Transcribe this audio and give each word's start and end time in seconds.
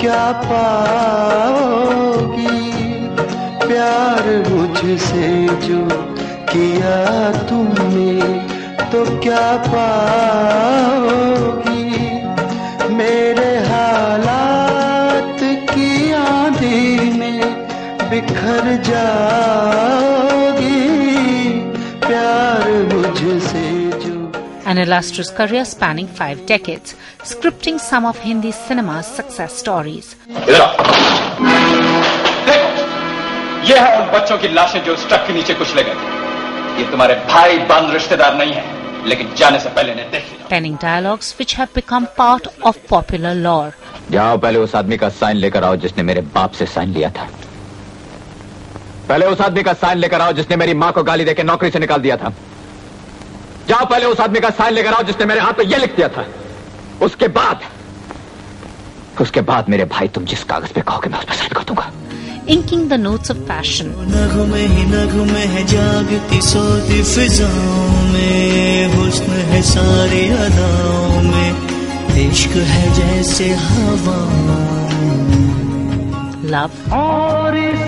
क्या 0.00 0.32
पाओगी? 0.32 1.18
प्यार 3.66 4.24
मुझसे 4.48 5.30
जो 5.66 5.80
किया 6.52 6.98
तुमने 7.46 8.14
तो 8.92 9.00
क्या 9.20 9.46
पाओगी? 9.56 10.14
मेरे 12.94 13.58
हालात 13.58 15.40
की 15.42 16.12
आंधी 16.12 17.18
में 17.18 17.42
बिखर 18.10 18.64
जाओगी 18.82 20.07
An 24.70 24.76
illustrious 24.76 25.30
career 25.30 25.64
spanning 25.64 26.06
five 26.06 26.44
decades, 26.44 26.94
scripting 27.24 27.80
some 27.80 28.04
of 28.04 28.18
Hindi 28.18 28.50
cinema's 28.52 29.06
success 29.18 29.52
stories. 29.60 30.14
ये 33.68 33.78
है 33.78 34.00
उन 34.00 34.10
बच्चों 34.12 34.36
की 34.38 34.48
लाशें 34.48 34.82
जो 34.84 34.94
ट्रक 35.08 35.24
के 35.26 35.32
नीचे 35.34 35.54
कुचले 35.60 35.82
गए 35.84 35.96
ये 36.80 36.84
तुम्हारे 36.90 37.14
भाई 37.30 37.58
बंद 37.70 37.92
रिश्तेदार 37.92 38.36
नहीं 38.38 38.52
है 38.52 39.08
लेकिन 39.08 39.34
जाने 39.38 39.58
से 39.60 39.68
पहले 39.78 39.92
इन्हें 39.92 40.10
देख 40.10 40.24
लिया 40.32 40.48
penning 40.50 40.76
dialogues 40.84 41.32
which 41.38 41.54
have 41.60 41.72
become 41.78 42.04
part 42.20 42.44
of 42.70 42.74
popular 42.92 43.34
lore. 43.46 43.72
जाओ 44.10 44.36
पहले 44.44 44.58
उस 44.58 44.74
आदमी 44.82 44.96
का 44.96 45.08
साइन 45.22 45.36
लेकर 45.46 45.64
आओ 45.64 45.76
जिसने 45.86 46.02
मेरे 46.10 46.20
बाप 46.36 46.52
से 46.60 46.66
साइन 46.74 46.92
लिया 46.98 47.10
था। 47.18 47.28
पहले 49.08 49.26
उस 49.26 49.40
आदमी 49.48 49.62
का 49.62 49.72
साइन 49.86 49.98
लेकर 49.98 50.20
आओ 50.20 50.32
जिसने 50.42 50.56
मेरी 50.56 50.74
माँ 50.84 50.92
को 50.92 51.02
गाली 51.02 51.24
देकर 51.24 51.44
नौकरी 51.44 51.70
से 51.70 51.78
निकाल 51.78 52.00
दिया 52.00 52.16
था। 52.16 52.32
जाओ 53.68 53.84
पहले 53.84 54.06
उस 54.06 54.20
आदमी 54.20 54.40
का 54.40 54.50
साइन 54.50 54.74
लेकर 54.74 54.92
आओ 54.92 55.02
जिसने 55.02 55.26
मेरे 55.26 55.40
हाथ 55.40 55.52
पे 55.52 55.64
ये 55.64 55.78
लिख 55.78 55.96
दिया 55.96 56.08
था। 56.08 56.24
उसके 57.02 57.28
बाद 57.28 57.60
उसके 59.20 59.40
बाद 59.40 59.68
मेरे 59.68 59.84
भाई 59.84 60.08
तुम 60.08 60.24
जिस 60.24 60.44
कागज़ 60.44 60.72
पे 60.72 60.80
कहोगे 60.80 61.08
मैं 61.08 61.18
उस 61.18 61.24
पर 61.24 61.34
साइन 61.34 61.52
कर 61.56 61.64
दूँगा। 61.64 61.90
Inking 62.48 62.84
the 62.90 62.98
notes 62.98 63.30
of 63.32 63.40
passion, 63.48 63.88
नगमे 64.12 64.60
ही 64.60 64.84
नगमे 64.84 65.44
है 65.54 65.64
जागती 65.66 66.40
सोती 66.42 67.02
फिजाओं 67.04 68.02
में 68.12 68.94
हुस्न 68.94 69.32
है 69.50 69.62
सारी 69.62 70.24
अदाओं 70.28 71.22
में। 71.22 71.50
इश्क 72.18 72.56
है 72.70 72.84
जैसे 72.94 73.50
हवा 73.54 74.20
love, 76.52 76.92
और 76.92 77.56
इस 77.56 77.87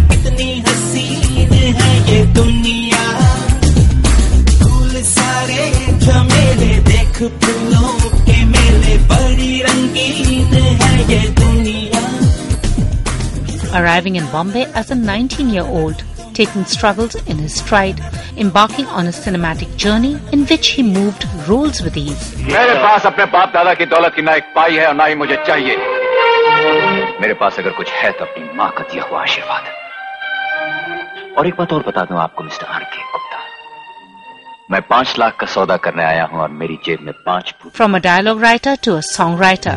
यूं 1.70 1.70
ही 1.70 1.72
चला 1.72 1.86
चला 1.86 1.86
ही 1.86 2.14
यूं 2.16 2.16
ही 2.16 2.16
चला 2.16 2.16
चल 2.16 2.16
रही 2.16 2.16
कितनी 2.16 2.16
हसीन 2.16 2.16
है 2.16 2.16
ये 2.16 2.24
दुनिया 2.34 3.04
फूल 4.62 5.02
सारे 5.02 5.70
झमेले 5.98 6.72
देख 6.90 7.22
फूलों 7.44 7.92
के 8.26 8.44
मेले 8.44 8.96
बड़ी 9.12 9.62
रंगीन 9.62 10.54
है 10.54 11.12
ये 11.12 11.28
दुनिया 11.40 12.04
Arriving 13.74 14.16
in 14.16 14.26
Bombay 14.32 14.64
as 14.74 14.90
a 14.90 14.94
19 14.94 15.50
year 15.50 15.64
old, 15.64 16.02
taking 16.32 16.64
struggles 16.64 17.14
in 17.26 17.36
his 17.36 17.54
stride, 17.54 18.00
embarking 18.38 18.86
on 18.86 19.06
a 19.06 19.10
cinematic 19.10 19.76
journey 19.76 20.16
in 20.32 20.46
which 20.46 20.68
he 20.68 20.82
moved 20.82 21.26
roles 21.48 21.82
with 21.82 21.96
ease. 21.96 22.24
मेरे 22.46 22.74
पास 22.82 23.06
अपने 23.06 23.24
बाप 23.34 23.52
दादा 23.54 23.74
की 23.74 23.86
दौलत 23.86 24.14
की 24.16 24.22
ना 24.22 24.34
एक 24.34 24.52
पाई 24.56 24.76
है 24.76 24.86
और 24.88 24.94
ना 24.94 25.04
ही 25.06 25.14
मुझे 25.14 25.36
चाहिए 25.46 25.76
मेरे 27.20 27.34
पास 27.34 27.58
अगर 27.58 27.70
कुछ 27.70 27.90
है 27.92 28.10
तो 28.12 28.24
अपनी 28.24 28.56
माँ 28.56 28.70
का 28.78 28.84
दिया 28.92 29.04
हुआ 29.04 29.20
आशीर्वाद 29.22 29.79
और 31.37 31.47
एक 31.47 31.53
बात 31.57 31.73
और 31.73 31.83
बता 31.87 32.03
दूँ 32.05 32.17
आपको 32.19 32.43
मिस्टर 32.43 32.65
आर 32.67 32.83
के 32.83 33.01
गुप्ता। 33.11 33.37
मैं 34.71 34.81
पाँच 34.89 35.15
लाख 35.19 35.35
का 35.39 35.47
सौदा 35.47 35.77
करने 35.85 36.03
आया 36.03 36.25
हूँ 36.31 36.39
और 36.41 36.49
मेरी 36.61 36.77
जेब 36.85 36.99
में 37.05 37.13
पाँच 37.25 37.53
from 37.75 37.95
a 37.95 37.99
dialogue 37.99 38.41
writer 38.43 38.77
to 38.85 38.95
a 38.95 38.99
song 39.07 39.41
writer 39.41 39.75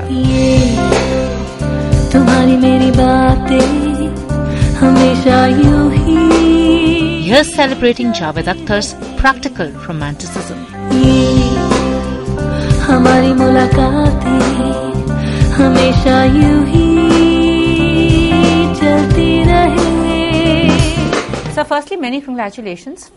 तुम्हारी 2.13 2.57
मेरी 2.65 2.91
बातें 2.99 3.67
हमेशा 4.81 5.47
यू 5.47 5.89
ही। 5.91 6.19
You 7.31 7.43
celebrating 7.45 8.13
Javed 8.13 8.49
Akhtar's 8.49 8.93
practical 9.21 9.73
romanticism 9.87 10.59
हमारी 12.87 13.33
मुलाकात 13.35 14.25
हमेशा 15.59 16.23
यू 16.25 16.65
ही। 16.65 16.84
So, 21.55 21.63
firstly, 21.63 21.97
many 21.97 22.21
congratulations. 22.21 23.13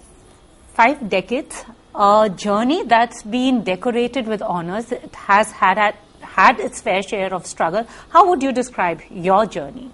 Five 0.75 1.09
decades, 1.09 1.65
a 1.95 2.29
journey 2.29 2.83
that's 2.83 3.23
been 3.23 3.63
decorated 3.63 4.27
with 4.27 4.43
honors. 4.43 4.91
It 4.91 5.15
has 5.15 5.49
had, 5.49 5.95
had, 6.21 6.59
its 6.59 6.79
fair 6.79 7.01
share 7.01 7.33
of 7.33 7.47
struggle. 7.47 7.87
How 8.09 8.29
would 8.29 8.43
you 8.43 8.51
describe 8.51 9.01
your 9.09 9.47
journey? 9.47 9.89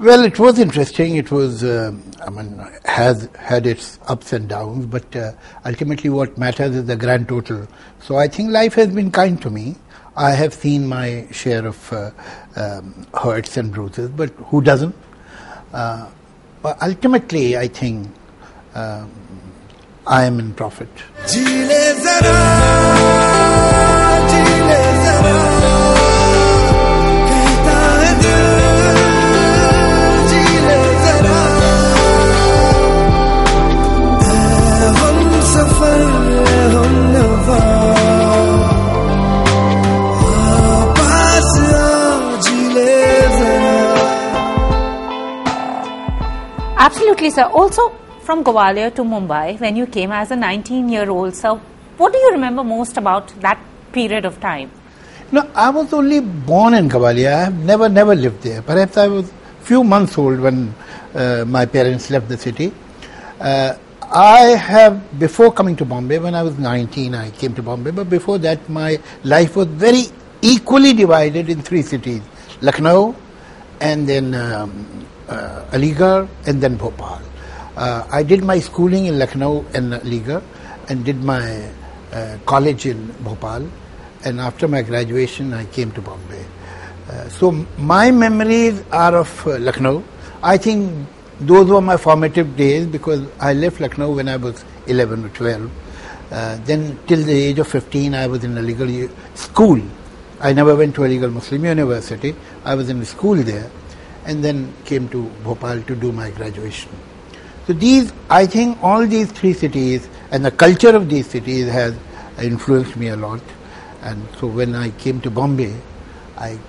Well, 0.00 0.24
it 0.24 0.40
was 0.40 0.58
interesting. 0.58 1.14
It 1.14 1.30
was, 1.30 1.62
uh, 1.62 1.92
I 2.26 2.30
mean, 2.30 2.58
has 2.86 3.28
had 3.38 3.68
its 3.68 4.00
ups 4.08 4.32
and 4.32 4.48
downs, 4.48 4.86
but 4.86 5.14
uh, 5.14 5.30
ultimately 5.64 6.10
what 6.10 6.36
matters 6.36 6.74
is 6.74 6.86
the 6.86 6.96
grand 6.96 7.28
total. 7.28 7.68
So 8.00 8.16
I 8.16 8.26
think 8.26 8.50
life 8.50 8.74
has 8.74 8.88
been 8.88 9.12
kind 9.12 9.40
to 9.42 9.48
me. 9.48 9.76
I 10.16 10.32
have 10.32 10.52
seen 10.52 10.88
my 10.88 11.28
share 11.30 11.68
of 11.68 11.92
uh, 11.92 12.10
um, 12.56 13.06
hurts 13.14 13.56
and 13.56 13.72
bruises, 13.72 14.10
but 14.10 14.30
who 14.30 14.60
doesn't? 14.60 14.96
Uh, 16.62 16.74
but 16.74 16.82
ultimately, 16.82 17.56
I 17.56 17.68
think 17.68 18.08
um, 18.74 19.10
I 20.06 20.24
am 20.24 20.38
in 20.38 20.54
profit. 20.54 20.88
Absolutely, 47.22 47.40
sir. 47.40 47.48
Also, 47.56 47.90
from 48.22 48.42
Gwalior 48.42 48.92
to 48.96 49.02
Mumbai, 49.04 49.60
when 49.60 49.76
you 49.76 49.86
came 49.86 50.10
as 50.10 50.32
a 50.32 50.36
19 50.36 50.88
year 50.88 51.08
old, 51.08 51.36
sir, 51.36 51.54
what 51.96 52.12
do 52.12 52.18
you 52.18 52.32
remember 52.32 52.64
most 52.64 52.96
about 52.96 53.28
that 53.42 53.60
period 53.92 54.24
of 54.24 54.40
time? 54.40 54.72
No, 55.30 55.48
I 55.54 55.70
was 55.70 55.92
only 55.92 56.18
born 56.18 56.74
in 56.74 56.88
Gwalior. 56.88 57.32
I 57.32 57.44
have 57.44 57.54
never, 57.64 57.88
never 57.88 58.16
lived 58.16 58.42
there. 58.42 58.60
Perhaps 58.60 58.96
I 58.96 59.06
was 59.06 59.32
few 59.60 59.84
months 59.84 60.18
old 60.18 60.40
when 60.40 60.74
uh, 61.14 61.44
my 61.46 61.64
parents 61.64 62.10
left 62.10 62.28
the 62.28 62.36
city. 62.36 62.72
Uh, 63.38 63.76
I 64.10 64.40
have, 64.70 65.20
before 65.20 65.52
coming 65.52 65.76
to 65.76 65.84
Bombay, 65.84 66.18
when 66.18 66.34
I 66.34 66.42
was 66.42 66.58
19, 66.58 67.14
I 67.14 67.30
came 67.30 67.54
to 67.54 67.62
Bombay, 67.62 67.92
but 67.92 68.10
before 68.10 68.38
that, 68.38 68.68
my 68.68 68.98
life 69.22 69.54
was 69.54 69.68
very 69.68 70.06
equally 70.42 70.92
divided 70.92 71.48
in 71.48 71.62
three 71.62 71.82
cities 71.82 72.22
Lucknow, 72.62 73.14
and 73.80 74.08
then 74.08 74.34
um, 74.34 75.06
uh, 75.32 75.66
Aligarh, 75.72 76.28
and 76.46 76.60
then 76.62 76.76
Bhopal. 76.76 77.20
Uh, 77.76 78.06
I 78.10 78.22
did 78.22 78.44
my 78.44 78.58
schooling 78.60 79.06
in 79.06 79.18
Lucknow 79.18 79.64
and 79.74 79.94
Aligarh, 79.94 80.42
and 80.88 81.04
did 81.04 81.22
my 81.24 81.70
uh, 82.12 82.38
college 82.46 82.86
in 82.86 83.06
Bhopal, 83.24 83.68
and 84.24 84.40
after 84.40 84.68
my 84.68 84.82
graduation, 84.82 85.52
I 85.54 85.64
came 85.66 85.90
to 85.92 86.00
Bombay. 86.00 86.44
Uh, 87.08 87.28
so 87.28 87.50
my 87.78 88.10
memories 88.10 88.82
are 88.92 89.16
of 89.16 89.46
uh, 89.46 89.58
Lucknow. 89.58 90.02
I 90.42 90.56
think 90.58 91.08
those 91.40 91.68
were 91.68 91.80
my 91.80 91.96
formative 91.96 92.56
days 92.56 92.86
because 92.86 93.26
I 93.40 93.52
left 93.54 93.80
Lucknow 93.80 94.12
when 94.12 94.28
I 94.28 94.36
was 94.36 94.64
11 94.86 95.24
or 95.24 95.28
12. 95.30 95.70
Uh, 96.30 96.58
then 96.64 96.98
till 97.06 97.22
the 97.22 97.32
age 97.32 97.58
of 97.58 97.68
15, 97.68 98.14
I 98.14 98.26
was 98.26 98.44
in 98.44 98.54
Aligarh 98.54 98.92
u- 98.92 99.10
school. 99.34 99.80
I 100.40 100.52
never 100.52 100.74
went 100.74 100.94
to 100.96 101.02
Aligarh 101.02 101.32
Muslim 101.32 101.64
University. 101.64 102.34
I 102.64 102.74
was 102.74 102.88
in 102.88 103.04
school 103.04 103.36
there 103.36 103.70
and 104.25 104.43
then 104.43 104.73
came 104.85 105.07
to 105.09 105.23
Bhopal 105.43 105.81
to 105.83 105.95
do 105.95 106.11
my 106.11 106.31
graduation. 106.31 106.91
So 107.65 107.73
these, 107.73 108.13
I 108.29 108.45
think 108.45 108.77
all 108.83 109.05
these 109.05 109.31
three 109.31 109.53
cities 109.53 110.07
and 110.31 110.45
the 110.45 110.51
culture 110.51 110.95
of 110.95 111.09
these 111.09 111.27
cities 111.27 111.67
has 111.69 111.95
influenced 112.41 112.95
me 112.95 113.07
a 113.07 113.15
lot. 113.15 113.41
And 114.01 114.25
so 114.39 114.47
when 114.47 114.75
I 114.75 114.91
came 114.91 115.21
to 115.21 115.29
Bombay, 115.29 115.75
I 116.37 116.59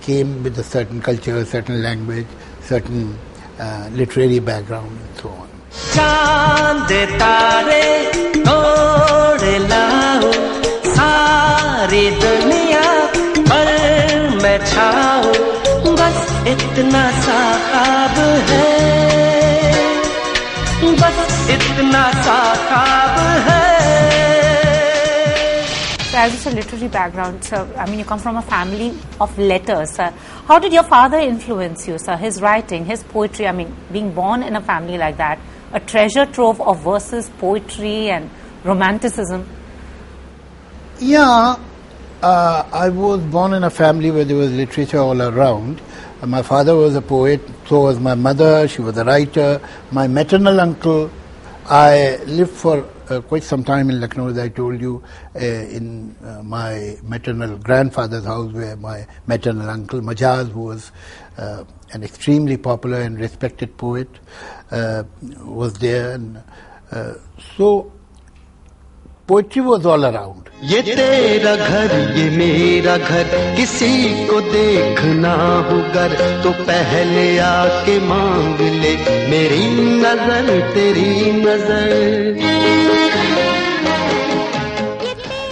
came 0.00 0.42
with 0.42 0.58
a 0.58 0.64
certain 0.64 1.02
culture, 1.02 1.44
certain 1.44 1.82
language, 1.82 2.26
certain 2.62 3.18
uh, 3.58 3.90
literary 3.92 4.38
background 4.38 4.98
and 4.98 5.16
so 5.20 5.28
on. 5.28 5.48
चांद 5.94 6.92
तारे 7.20 7.84
तोड़ 8.46 9.44
लाओ 9.68 10.32
सारी 10.96 12.10
दुनिया 12.24 12.86
पर 13.50 13.68
मैं 14.42 14.58
छाओ 14.64 15.11
बस 15.11 15.11
इतना 16.72 17.00
सा 17.22 17.38
ख्वाब 17.70 18.18
है 18.50 18.68
बस 21.00 21.50
इतना 21.54 22.04
सा 22.26 22.38
ख्वाब 22.68 23.18
है 23.48 23.66
So 26.10 26.16
as 26.16 26.34
it's 26.34 26.46
a 26.46 26.50
literary 26.50 26.88
background, 26.88 27.44
sir, 27.44 27.58
I 27.76 27.84
mean, 27.88 27.98
you 27.98 28.04
come 28.06 28.18
from 28.18 28.38
a 28.38 28.42
family 28.42 28.94
of 29.20 29.38
letters, 29.38 29.90
sir. 29.90 30.10
How 30.46 30.58
did 30.58 30.72
your 30.72 30.84
father 30.84 31.18
influence 31.18 31.86
you, 31.86 31.98
sir? 31.98 32.16
His 32.16 32.40
writing, 32.40 32.86
his 32.86 33.02
poetry, 33.02 33.46
I 33.46 33.52
mean, 33.52 33.74
being 33.92 34.12
born 34.14 34.42
in 34.42 34.56
a 34.56 34.62
family 34.62 34.96
like 34.96 35.18
that, 35.18 35.38
a 35.74 35.80
treasure 35.80 36.24
trove 36.24 36.62
of 36.62 36.82
verses, 36.82 37.28
poetry, 37.38 38.08
and 38.08 38.30
romanticism. 38.64 39.46
Yeah, 40.98 41.56
uh, 42.22 42.68
I 42.72 42.88
was 42.88 43.20
born 43.20 43.52
in 43.52 43.64
a 43.64 43.70
family 43.70 44.10
where 44.10 44.24
there 44.24 44.36
was 44.36 44.50
literature 44.50 44.98
all 44.98 45.20
around. 45.20 45.82
My 46.25 46.41
father 46.41 46.73
was 46.73 46.95
a 46.95 47.01
poet, 47.01 47.41
so 47.67 47.81
was 47.81 47.99
my 47.99 48.15
mother, 48.15 48.65
she 48.69 48.81
was 48.81 48.97
a 48.97 49.03
writer. 49.03 49.59
My 49.91 50.07
maternal 50.07 50.61
uncle, 50.61 51.11
I 51.65 52.15
lived 52.25 52.51
for 52.51 52.87
uh, 53.09 53.19
quite 53.19 53.43
some 53.43 53.61
time 53.65 53.89
in 53.89 53.99
Lucknow, 53.99 54.29
as 54.29 54.37
I 54.37 54.47
told 54.47 54.79
you, 54.79 55.03
uh, 55.35 55.39
in 55.39 56.15
uh, 56.23 56.41
my 56.41 56.97
maternal 57.03 57.57
grandfather's 57.57 58.23
house, 58.23 58.53
where 58.53 58.77
my 58.77 59.05
maternal 59.27 59.69
uncle 59.69 59.99
Majaz, 59.99 60.49
who 60.49 60.61
was 60.61 60.93
uh, 61.37 61.65
an 61.91 62.03
extremely 62.03 62.55
popular 62.55 63.01
and 63.01 63.19
respected 63.19 63.75
poet, 63.75 64.07
uh, 64.71 65.03
was 65.41 65.73
there. 65.73 66.13
And, 66.13 66.41
uh, 66.91 67.15
so, 67.57 67.91
poetry 69.27 69.61
was 69.61 69.85
all 69.85 70.05
around. 70.05 70.42
ये 70.71 70.81
तेरा 70.81 71.55
घर 71.55 71.91
ये 72.17 72.29
मेरा 72.37 72.95
घर 72.97 73.31
किसी 73.55 73.87
को 74.27 74.39
देखना 74.41 75.33
हो 75.69 75.77
घर 75.91 76.13
तो 76.43 76.51
पहले 76.69 77.25
आके 77.47 77.99
मांग 78.07 78.59
ले 78.83 78.93
मेरी 79.31 79.65
नज़र 80.03 80.47
तेरी 80.73 81.31
नज़र 81.41 82.51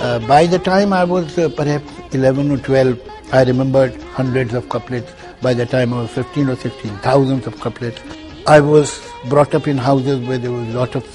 Uh, 0.03 0.19
I 0.29 1.03
was 1.03 1.37
uh, 1.37 1.47
perhaps 1.49 1.91
11 2.11 2.51
or 2.51 2.57
12, 2.57 2.99
I 3.31 3.43
remembered 3.43 4.01
hundreds 4.13 4.53
of 4.53 4.67
couplets. 4.67 5.13
By 5.41 5.53
the 5.53 5.65
time 5.65 5.93
I 5.93 6.01
was 6.01 6.09
15 6.09 6.49
or 6.49 6.55
16, 6.55 6.97
thousands 7.03 7.47
of 7.47 7.59
couplets. 7.59 8.01
I 8.47 8.59
was 8.61 8.99
brought 9.29 9.53
up 9.53 9.67
in 9.67 9.77
houses 9.77 10.27
where 10.27 10.37
there 10.37 10.51
was 10.51 10.67
a 10.69 10.77
lot 10.79 10.95
of 10.95 11.05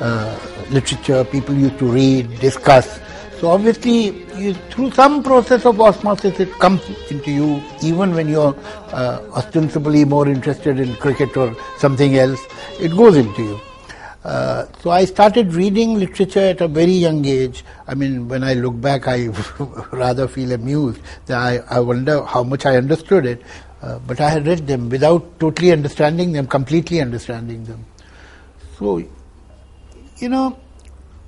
uh, 0.00 0.38
literature, 0.70 1.24
people 1.24 1.54
used 1.54 1.78
to 1.80 1.86
read, 1.86 2.38
discuss. 2.40 3.00
So 3.40 3.48
obviously, 3.48 4.22
you, 4.38 4.52
through 4.68 4.90
some 4.90 5.22
process 5.22 5.64
of 5.64 5.80
osmosis, 5.80 6.38
it 6.40 6.52
comes 6.58 6.82
into 7.10 7.30
you, 7.30 7.62
even 7.82 8.14
when 8.14 8.28
you're 8.28 8.54
uh, 8.92 9.22
ostensibly 9.32 10.04
more 10.04 10.28
interested 10.28 10.78
in 10.78 10.94
cricket 10.96 11.34
or 11.38 11.56
something 11.78 12.18
else, 12.18 12.38
it 12.78 12.90
goes 12.90 13.16
into 13.16 13.42
you. 13.42 13.60
Uh, 14.24 14.66
so 14.82 14.90
I 14.90 15.06
started 15.06 15.54
reading 15.54 15.98
literature 15.98 16.40
at 16.40 16.60
a 16.60 16.68
very 16.68 16.92
young 16.92 17.24
age. 17.24 17.64
I 17.86 17.94
mean, 17.94 18.28
when 18.28 18.44
I 18.44 18.52
look 18.52 18.78
back, 18.78 19.08
I 19.08 19.28
rather 19.90 20.28
feel 20.28 20.52
amused 20.52 21.00
that 21.24 21.38
I, 21.38 21.76
I 21.76 21.80
wonder 21.80 22.22
how 22.22 22.42
much 22.42 22.66
I 22.66 22.76
understood 22.76 23.24
it. 23.24 23.42
Uh, 23.80 23.98
but 24.00 24.20
I 24.20 24.28
had 24.28 24.46
read 24.46 24.66
them 24.66 24.90
without 24.90 25.40
totally 25.40 25.72
understanding 25.72 26.32
them, 26.32 26.46
completely 26.46 27.00
understanding 27.00 27.64
them. 27.64 27.86
So, 28.78 28.98
you 30.18 30.28
know, 30.28 30.58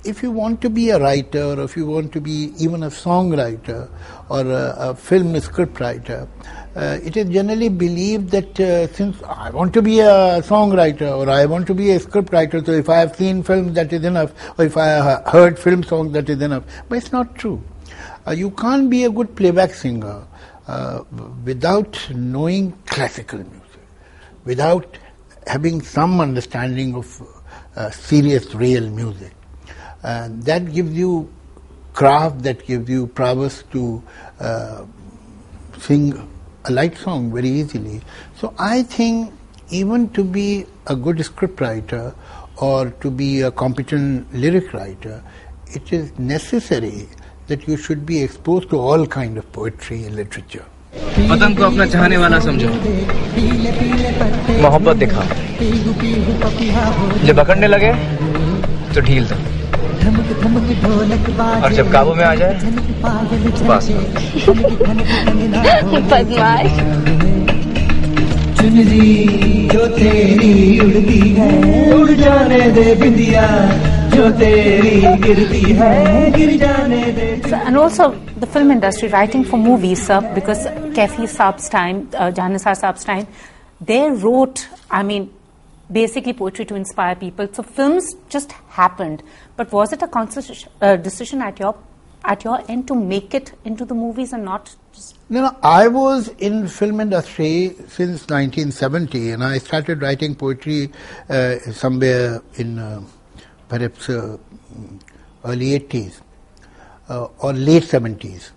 if 0.04 0.22
you 0.22 0.30
want 0.30 0.60
to 0.62 0.70
be 0.70 0.90
a 0.90 0.98
writer, 0.98 1.42
or 1.42 1.60
if 1.60 1.76
you 1.76 1.86
want 1.86 2.12
to 2.12 2.20
be 2.20 2.52
even 2.58 2.82
a 2.82 2.88
songwriter 2.88 3.88
or 4.28 4.40
a, 4.40 4.74
a 4.78 4.94
film 4.94 5.34
scriptwriter, 5.34 6.28
uh, 6.74 6.98
it 7.02 7.16
is 7.16 7.28
generally 7.28 7.68
believed 7.68 8.30
that 8.30 8.58
uh, 8.58 8.86
since 8.88 9.22
I 9.22 9.50
want 9.50 9.72
to 9.74 9.82
be 9.82 10.00
a 10.00 10.42
songwriter 10.42 11.16
or 11.16 11.30
I 11.30 11.44
want 11.44 11.66
to 11.68 11.74
be 11.74 11.90
a 11.92 12.00
scriptwriter, 12.00 12.64
so 12.64 12.72
if 12.72 12.88
I 12.88 12.98
have 12.98 13.14
seen 13.14 13.42
films, 13.42 13.74
that 13.74 13.92
is 13.92 14.04
enough, 14.04 14.32
or 14.58 14.64
if 14.64 14.76
I 14.76 14.86
have 14.86 15.26
heard 15.26 15.58
film 15.58 15.82
songs, 15.82 16.12
that 16.14 16.28
is 16.28 16.40
enough. 16.40 16.64
But 16.88 16.98
it's 16.98 17.12
not 17.12 17.34
true. 17.36 17.62
Uh, 18.26 18.32
you 18.32 18.50
can't 18.50 18.88
be 18.88 19.04
a 19.04 19.10
good 19.10 19.36
playback 19.36 19.74
singer 19.74 20.26
uh, 20.66 21.04
without 21.44 22.08
knowing 22.14 22.72
classical 22.86 23.38
music, 23.38 23.82
without 24.44 24.98
having 25.46 25.82
some 25.82 26.20
understanding 26.20 26.94
of 26.94 27.22
uh, 27.76 27.90
serious, 27.90 28.54
real 28.54 28.88
music. 28.90 29.32
And 30.03 30.43
that 30.43 30.71
gives 30.73 30.93
you 30.93 31.29
craft, 31.93 32.43
that 32.43 32.65
gives 32.65 32.89
you 32.89 33.07
prowess 33.07 33.63
to 33.71 34.03
uh, 34.39 34.85
sing 35.79 36.29
a 36.65 36.71
light 36.71 36.97
song 36.97 37.33
very 37.33 37.49
easily. 37.49 38.01
So 38.39 38.53
I 38.59 38.83
think 38.83 39.33
even 39.69 40.09
to 40.09 40.23
be 40.23 40.65
a 40.85 40.95
good 40.95 41.17
scriptwriter 41.17 42.15
or 42.57 42.89
to 43.01 43.11
be 43.11 43.41
a 43.41 43.51
competent 43.51 44.33
lyric 44.33 44.73
writer, 44.73 45.23
it 45.67 45.91
is 45.91 46.17
necessary 46.17 47.07
that 47.47 47.67
you 47.67 47.77
should 47.77 48.05
be 48.05 48.21
exposed 48.21 48.69
to 48.69 48.79
all 48.79 49.05
kind 49.05 49.37
of 49.37 49.51
poetry 49.51 50.03
and 50.05 50.15
literature. 50.15 50.65
पतंग 50.97 51.57
को 51.57 51.63
अपना 51.63 51.85
चाहने 51.93 52.17
वाला 52.17 52.39
समझो 52.39 52.67
मोहब्बत 54.61 54.95
दिखा 55.03 55.23
जब 57.25 57.35
पकड़ने 57.39 57.67
लगे 57.67 57.91
तो 58.93 59.01
ढील 59.07 59.27
दो 59.29 59.35
और 61.64 61.72
जब 61.72 61.90
काबू 61.92 62.14
में 62.14 62.24
आ 62.24 62.34
जाए 62.34 62.54
तो 65.82 66.00
बदमाश 66.10 66.72
चुनरी 68.58 69.68
जो 69.72 69.86
तेरी 69.96 70.52
उड़ती 70.80 71.20
है 71.38 71.48
उड़ 71.94 72.10
जाने 72.22 72.60
दे 72.78 72.94
बिंदिया 73.02 73.46
जो 74.14 74.30
तेरी 74.38 75.00
गिरती 75.26 75.62
है 75.80 75.94
गिर 76.36 76.56
जाने 76.58 77.02
दे 77.18 77.30
and 77.52 77.76
also 77.76 78.10
the 78.42 78.46
film 78.46 78.70
industry, 78.72 79.08
writing 79.08 79.44
for 79.44 79.56
movies, 79.56 80.04
sir, 80.06 80.20
because 80.34 80.66
Kefi 80.96 81.28
Saab's 81.28 81.68
time, 81.68 82.08
uh, 82.14 82.30
Janisar 82.30 82.74
Saab's 82.78 83.04
time, 83.04 83.26
they 83.80 84.10
wrote, 84.10 84.68
I 84.90 85.02
mean, 85.04 85.30
basically 85.92 86.32
poetry 86.32 86.64
to 86.66 86.74
inspire 86.74 87.14
people. 87.14 87.48
So 87.52 87.62
films 87.62 88.14
just 88.28 88.52
happened. 88.80 89.22
But 89.56 89.72
was 89.72 89.92
it 89.92 90.02
a 90.02 90.08
conscious 90.08 90.66
uh, 90.80 90.96
decision 90.96 91.42
at 91.42 91.58
your 91.58 91.76
at 92.24 92.44
your 92.44 92.62
end 92.70 92.86
to 92.86 92.94
make 92.94 93.34
it 93.34 93.52
into 93.64 93.84
the 93.84 93.94
movies 93.94 94.32
and 94.32 94.44
not 94.44 94.74
No, 95.28 95.40
no, 95.42 95.56
I 95.62 95.88
was 95.88 96.28
in 96.28 96.68
film 96.68 97.00
industry 97.00 97.74
since 97.88 98.28
1970 98.28 99.30
and 99.30 99.42
I 99.42 99.58
started 99.58 100.02
writing 100.02 100.34
poetry 100.34 100.92
uh, 101.28 101.58
somewhere 101.58 102.42
in 102.54 102.78
uh, 102.78 103.02
perhaps 103.68 104.08
uh, 104.08 104.36
early 105.44 105.78
80s 105.80 106.20
uh, 107.08 107.28
or 107.38 107.52
late 107.52 107.82
70s. 107.82 108.50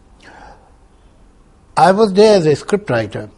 I 1.77 1.91
was 1.91 2.13
there 2.13 2.37
as 2.37 2.45
a 2.45 2.55
script 2.55 2.89
writer 2.89 3.29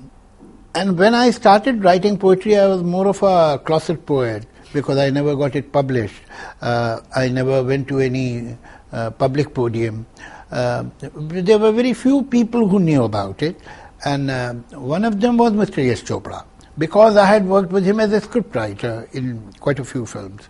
and 0.77 0.95
when 0.97 1.15
I 1.15 1.31
started 1.31 1.83
writing 1.83 2.17
poetry 2.19 2.55
I 2.55 2.67
was 2.67 2.83
more 2.83 3.07
of 3.07 3.23
a 3.23 3.59
closet 3.65 4.05
poet 4.05 4.45
because 4.73 4.97
I 4.97 5.09
never 5.09 5.35
got 5.35 5.55
it 5.55 5.71
published. 5.71 6.21
Uh, 6.61 6.99
I 7.15 7.29
never 7.29 7.63
went 7.63 7.87
to 7.87 7.99
any 7.99 8.55
uh, 8.91 9.09
public 9.09 9.55
podium. 9.55 10.05
Uh, 10.51 10.83
there 10.99 11.57
were 11.57 11.71
very 11.71 11.93
few 11.93 12.23
people 12.23 12.67
who 12.67 12.79
knew 12.79 13.03
about 13.03 13.41
it, 13.41 13.59
and 14.05 14.29
uh, 14.29 14.53
one 14.93 15.03
of 15.03 15.19
them 15.19 15.37
was 15.37 15.53
Mr. 15.53 15.83
Yash 15.85 16.03
Chopra, 16.03 16.45
because 16.77 17.17
I 17.17 17.25
had 17.25 17.45
worked 17.45 17.71
with 17.71 17.83
him 17.83 17.99
as 17.99 18.13
a 18.13 18.21
scriptwriter 18.21 19.11
in 19.13 19.51
quite 19.59 19.79
a 19.79 19.83
few 19.83 20.05
films. 20.05 20.47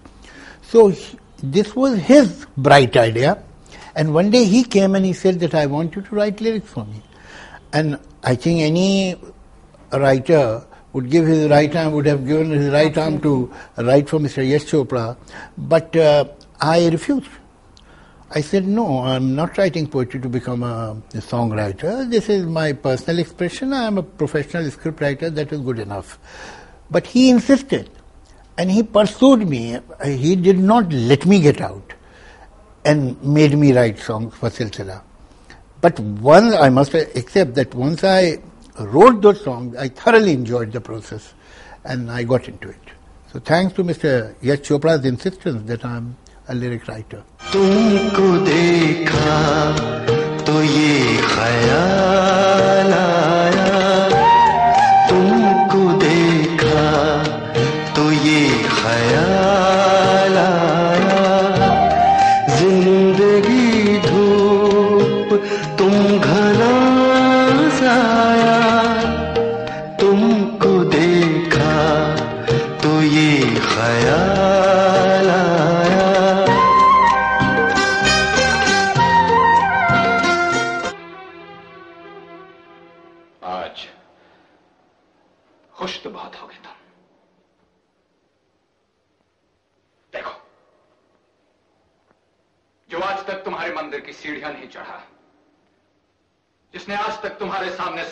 So 0.62 0.90
he, 0.90 1.18
this 1.42 1.76
was 1.76 1.98
his 2.00 2.46
bright 2.58 2.98
idea, 2.98 3.42
and 3.96 4.14
one 4.14 4.30
day 4.30 4.44
he 4.44 4.64
came 4.64 4.94
and 4.94 5.06
he 5.06 5.14
said 5.14 5.40
that 5.40 5.56
I 5.56 5.68
want 5.68 5.96
you 5.96 6.02
to 6.02 6.16
write 6.16 6.42
lyrics 6.42 6.70
for 6.70 6.86
me. 6.86 7.02
And 7.72 8.00
I 8.24 8.36
think 8.36 8.62
any 8.62 9.18
writer 9.92 10.66
would 10.94 11.10
give 11.10 11.28
his 11.28 11.50
right 11.50 11.76
arm, 11.76 11.94
would 11.94 12.06
have 12.06 12.26
given 12.26 12.52
his 12.52 12.72
right 12.72 12.98
arm 12.98 13.20
to 13.22 13.54
write 13.78 14.10
for 14.10 14.20
Mr. 14.20 14.48
Yash 14.48 14.66
Chopra, 14.66 15.18
but 15.58 15.96
uh, 15.96 16.26
I 16.60 16.88
refused. 16.88 17.30
I 18.30 18.42
said, 18.42 18.68
no, 18.68 19.00
I'm 19.00 19.36
not 19.36 19.58
writing 19.58 19.88
poetry 19.88 20.20
to 20.20 20.28
become 20.28 20.64
a, 20.64 21.02
a 21.14 21.18
songwriter. 21.18 22.10
This 22.10 22.28
is 22.28 22.46
my 22.46 22.74
personal 22.74 23.20
expression. 23.20 23.72
I'm 23.72 23.98
a 23.98 24.04
professional 24.04 24.66
scriptwriter. 24.66 25.34
That 25.34 25.54
is 25.54 25.62
good 25.62 25.80
enough. 25.80 26.20
But 26.92 27.08
he 27.08 27.30
insisted 27.30 27.90
and 28.58 28.70
he 28.70 28.84
pursued 28.84 29.48
me. 29.48 29.80
He 30.04 30.36
did 30.36 30.60
not 30.60 30.92
let 30.92 31.26
me 31.26 31.40
get 31.40 31.62
out 31.62 31.94
and 32.84 33.22
made 33.24 33.58
me 33.58 33.72
write 33.72 34.00
songs 34.00 34.34
for 34.36 34.50
Silsila. 34.50 35.04
But 35.80 36.00
once, 36.00 36.54
I 36.54 36.70
must 36.70 36.94
accept 36.96 37.56
that 37.56 37.74
once 37.76 38.04
I 38.04 38.40
wrote 38.79 39.21
those 39.23 39.43
songs, 39.43 39.77
I 39.77 39.89
thoroughly 39.89 40.33
enjoyed 40.33 40.73
the 40.73 40.81
process 40.81 41.35
and 41.85 42.11
I 42.11 42.25
got 42.25 42.49
into 42.49 42.69
it. 42.69 42.91
So 43.33 43.39
thanks 43.41 43.75
to 43.75 43.85
Mr. 43.85 44.35
Yash 44.43 44.61
Chopra's 44.61 45.05
insistence 45.05 45.63
that 45.67 45.85
I'm 45.85 46.17
a 46.49 46.55
lyric 46.55 46.87
writer. 46.89 47.23
तुमको 47.53 48.29
देखा 48.47 49.37
तो 50.47 50.63
ये 50.63 51.17
ख्याल 51.33 52.93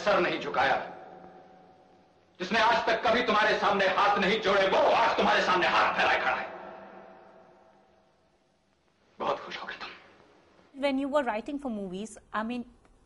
sir 0.05 0.19
नहीं 0.19 0.39
झुकाया 0.39 0.75
जिसने 2.39 2.59
आज 2.59 2.85
तक 2.87 3.01
कभी 3.05 3.21
तुम्हारे 3.27 3.57
सामने 3.59 3.85
हाथ 3.97 4.17
नहीं 4.19 4.39
जोड़े 4.47 4.67
वो 4.73 4.79
आज 4.95 5.17
तुम्हारे 5.17 5.41
सामने 5.45 5.67
हाथ 5.75 5.93
फैलाए 5.99 6.19
खड़ा 6.23 6.35
है 6.35 6.47
बहुत 9.19 9.39
खुश 9.45 9.57
हो 9.61 9.67
तुम 9.83 9.93
When 10.85 10.97
you 11.01 11.07
were 11.07 11.23
writing 11.23 11.59
for 11.63 11.69
movies, 11.73 12.17
I 12.33 12.43
mean, 12.43 12.65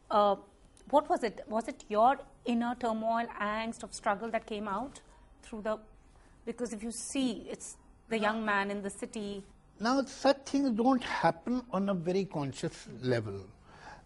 uh, 0.10 0.36
what 0.90 1.10
was 1.10 1.24
it? 1.24 1.42
Was 1.56 1.68
it 1.68 1.84
your 1.88 2.18
inner 2.54 2.74
turmoil, 2.84 3.28
angst 3.48 3.84
of 3.88 3.94
struggle 3.94 4.32
that 4.36 4.48
came 4.48 4.68
out 4.68 5.02
through 5.44 5.62
the? 5.68 5.78
Because 6.48 6.74
if 6.74 6.84
you 6.88 6.92
see, 6.92 7.28
it's 7.56 7.78
the 8.10 8.20
young 8.24 8.44
man 8.44 8.72
in 8.72 8.82
the 8.82 8.90
city. 8.90 9.44
Now, 9.80 9.94
such 10.04 10.42
things 10.54 10.72
don't 10.72 11.04
happen 11.04 11.62
on 11.72 11.90
a 11.90 11.94
very 11.94 12.26
conscious 12.26 12.88
level. 13.04 13.40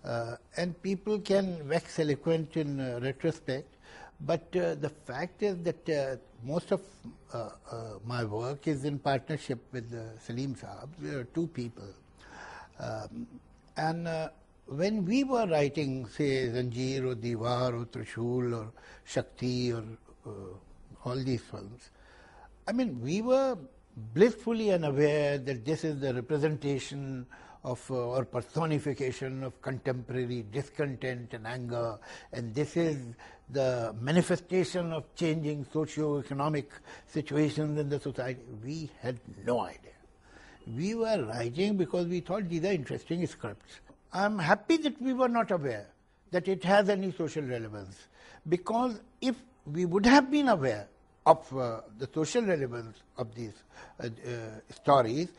Uh, 0.03 0.35
and 0.57 0.81
people 0.81 1.17
can 1.19 1.67
wax 1.67 1.99
eloquent 1.99 2.57
in 2.57 2.79
uh, 2.79 2.99
retrospect, 3.01 3.77
but 4.21 4.43
uh, 4.55 4.75
the 4.75 4.89
fact 4.89 5.41
is 5.43 5.57
that 5.63 5.89
uh, 5.89 6.17
most 6.43 6.71
of 6.71 6.81
uh, 7.33 7.49
my 8.05 8.23
work 8.23 8.67
is 8.67 8.83
in 8.83 8.99
partnership 8.99 9.59
with 9.71 9.89
Salim 10.19 10.55
Saab. 10.55 10.89
We 11.01 11.09
are 11.11 11.23
two 11.23 11.47
people. 11.47 11.87
Um, 12.79 13.27
and 13.77 14.29
when 14.65 15.05
we 15.05 15.23
were 15.23 15.47
writing, 15.47 16.05
say, 16.07 16.47
Zanjeer 16.49 17.11
or 17.11 17.15
Deewar 17.15 17.73
or 17.73 17.85
Trishul 17.85 18.53
or 18.57 18.71
Shakti 19.05 19.71
or 19.71 19.83
all 21.05 21.15
these 21.15 21.41
films, 21.41 21.91
I 22.67 22.73
mean, 22.73 23.01
we 23.01 23.21
were 23.21 23.57
blissfully 24.13 24.71
unaware 24.71 25.37
that 25.37 25.65
this 25.65 25.83
is 25.83 25.99
the 26.01 26.13
representation 26.13 27.25
of 27.63 27.89
uh, 27.89 27.95
or 27.95 28.25
personification 28.25 29.43
of 29.43 29.61
contemporary 29.61 30.45
discontent 30.51 31.33
and 31.33 31.47
anger, 31.47 31.97
and 32.31 32.53
this 32.53 32.75
is 32.75 32.97
the 33.49 33.95
manifestation 34.01 34.91
of 34.91 35.03
changing 35.15 35.65
socio-economic 35.71 36.71
situations 37.07 37.79
in 37.79 37.89
the 37.89 37.99
society. 37.99 38.41
We 38.63 38.89
had 39.01 39.19
no 39.45 39.61
idea. 39.61 39.91
We 40.75 40.95
were 40.95 41.25
writing 41.25 41.77
because 41.77 42.07
we 42.07 42.21
thought 42.21 42.49
these 42.49 42.63
are 42.63 42.71
interesting 42.71 43.25
scripts. 43.27 43.79
I'm 44.13 44.39
happy 44.39 44.77
that 44.77 45.01
we 45.01 45.13
were 45.13 45.27
not 45.27 45.51
aware 45.51 45.87
that 46.31 46.47
it 46.47 46.63
has 46.63 46.89
any 46.89 47.11
social 47.11 47.43
relevance 47.43 48.07
because 48.47 49.01
if 49.21 49.35
we 49.65 49.85
would 49.85 50.05
have 50.05 50.31
been 50.31 50.49
aware 50.49 50.87
of 51.25 51.57
uh, 51.57 51.81
the 51.97 52.09
social 52.13 52.43
relevance 52.43 52.97
of 53.17 53.33
these 53.35 53.53
uh, 53.99 54.07
uh, 54.07 54.29
stories, 54.73 55.29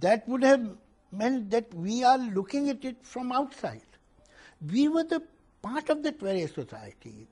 that 0.00 0.26
would 0.28 0.42
have 0.42 0.68
meant 1.13 1.49
that 1.51 1.73
we 1.73 2.03
are 2.03 2.17
looking 2.17 2.69
at 2.69 2.85
it 2.85 2.97
from 3.03 3.31
outside. 3.31 3.81
We 4.71 4.87
were 4.87 5.03
the 5.03 5.23
part 5.61 5.89
of 5.89 6.03
that 6.03 6.19
very 6.19 6.47
society. 6.47 7.27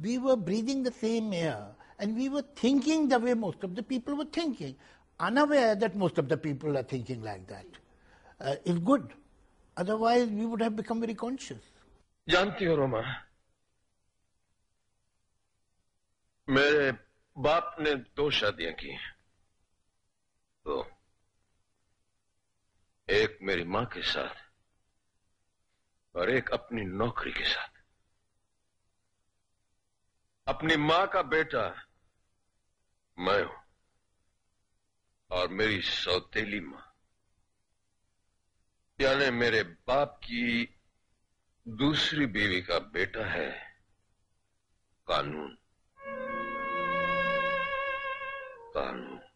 We 0.00 0.18
were 0.18 0.36
breathing 0.36 0.82
the 0.82 0.92
same 0.92 1.32
air 1.32 1.66
and 1.98 2.16
we 2.16 2.28
were 2.28 2.42
thinking 2.56 3.08
the 3.08 3.18
way 3.18 3.34
most 3.34 3.62
of 3.62 3.74
the 3.74 3.82
people 3.82 4.16
were 4.16 4.24
thinking, 4.24 4.76
unaware 5.20 5.74
that 5.76 5.94
most 5.96 6.18
of 6.18 6.28
the 6.28 6.36
people 6.36 6.76
are 6.76 6.82
thinking 6.82 7.22
like 7.22 7.46
that. 7.46 7.66
Uh, 8.40 8.56
is 8.64 8.78
good. 8.78 9.12
Otherwise, 9.76 10.28
we 10.28 10.44
would 10.46 10.60
have 10.60 10.76
become 10.76 11.00
very 11.00 11.14
conscious. 11.14 11.62
जानती 12.28 12.64
हो 12.64 12.74
रोमा 12.76 13.00
मेरे 16.48 16.92
बाप 17.38 17.76
ने 17.80 17.94
दो 18.16 18.30
शादियां 18.30 18.72
की 18.72 18.88
तो 18.88 19.02
एक 23.09 23.39
मेरी 23.41 23.63
माँ 23.63 23.85
के 23.85 24.01
साथ 24.01 24.35
और 26.15 26.29
एक 26.29 26.49
अपनी 26.49 26.81
नौकरी 26.81 27.31
के 27.31 27.45
साथ। 27.45 27.69
अपनी 30.47 30.75
माँ 30.75 31.07
का 31.07 31.21
बेटा 31.21 31.87
मैं 33.19 33.43
हूँ 33.43 33.63
और 35.31 35.47
मेरी 35.47 35.81
सौतेली 35.81 36.59
माँ। 36.59 36.95
यानी 39.01 39.29
मेरे 39.29 39.63
बाप 39.63 40.19
की 40.23 40.77
दूसरी 41.67 42.25
बीवी 42.25 42.61
का 42.61 42.79
बेटा 42.79 43.25
है 43.25 43.51
कानून। 45.07 45.57
कानून। 48.75 49.28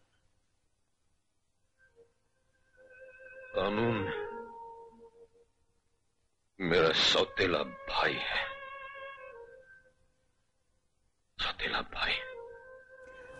कानून 3.55 3.97
मेरा 6.69 6.91
सौतेला 7.01 7.61
भाई 7.89 8.13
है 8.13 8.41
सौतेला 11.43 11.81
भाई 11.93 12.17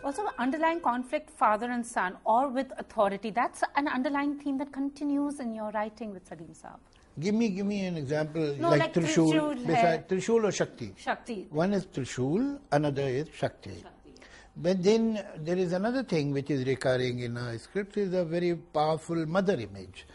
Also, 0.08 0.24
underlying 0.44 0.80
conflict, 0.84 1.30
father 1.40 1.68
and 1.76 1.86
son, 1.86 2.14
or 2.34 2.48
with 2.58 2.70
authority. 2.84 3.32
That's 3.38 3.64
an 3.76 3.90
underlying 3.96 4.36
theme 4.44 4.58
that 4.60 4.72
continues 4.72 5.42
in 5.46 5.54
your 5.54 5.72
writing 5.72 6.14
with 6.14 6.30
Salim 6.30 6.54
Saab. 6.60 6.78
Give 7.20 7.36
me, 7.36 7.50
give 7.50 7.66
me 7.66 7.80
an 7.86 7.98
example 7.98 8.56
No, 8.66 8.70
like, 8.70 8.80
like 8.84 8.94
Trishul, 8.94 9.34
Trishul 9.34 9.58
hai. 9.58 9.66
beside 9.74 10.08
Trishul 10.14 10.46
or 10.46 10.54
Shakti. 10.54 10.88
Shakti. 10.98 11.36
One 11.52 11.74
is 11.74 11.86
Trishul, 11.98 12.48
another 12.72 13.08
is 13.24 13.28
Shakti. 13.42 13.76
But 14.58 14.84
then 14.84 15.24
there 15.38 15.58
is 15.58 15.74
another 15.74 16.04
thing 16.04 16.32
which 16.32 16.50
is 16.50 16.66
recurring 16.66 17.20
in 17.20 17.38
our 17.38 17.58
scripts 17.58 17.98
is 17.98 18.14
a 18.14 18.24
very 18.26 18.56
powerful 18.56 19.26
mother 19.26 19.54
image. 19.54 20.06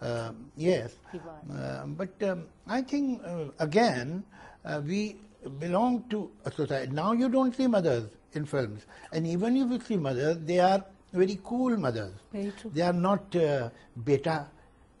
Um, 0.00 0.50
yes, 0.56 0.96
Uh, 1.14 1.86
but 1.86 2.22
um, 2.22 2.46
I 2.66 2.82
think 2.82 3.22
uh, 3.24 3.44
again 3.58 4.24
uh, 4.64 4.80
we 4.84 5.16
belong 5.60 6.04
to 6.10 6.30
a 6.44 6.50
society. 6.50 6.92
Now 6.92 7.12
you 7.12 7.28
don't 7.28 7.54
see 7.56 7.66
mothers 7.66 8.10
in 8.34 8.44
films, 8.44 8.84
and 9.12 9.26
even 9.26 9.56
if 9.56 9.70
you 9.70 9.80
see 9.80 9.96
mothers, 9.96 10.36
they 10.44 10.58
are 10.58 10.84
very 11.12 11.38
cool 11.44 11.76
mothers. 11.76 12.12
Very 12.32 12.52
true. 12.60 12.70
They 12.74 12.82
are 12.82 12.92
not 12.92 13.36
uh, 13.36 13.70
बेटा 13.96 14.36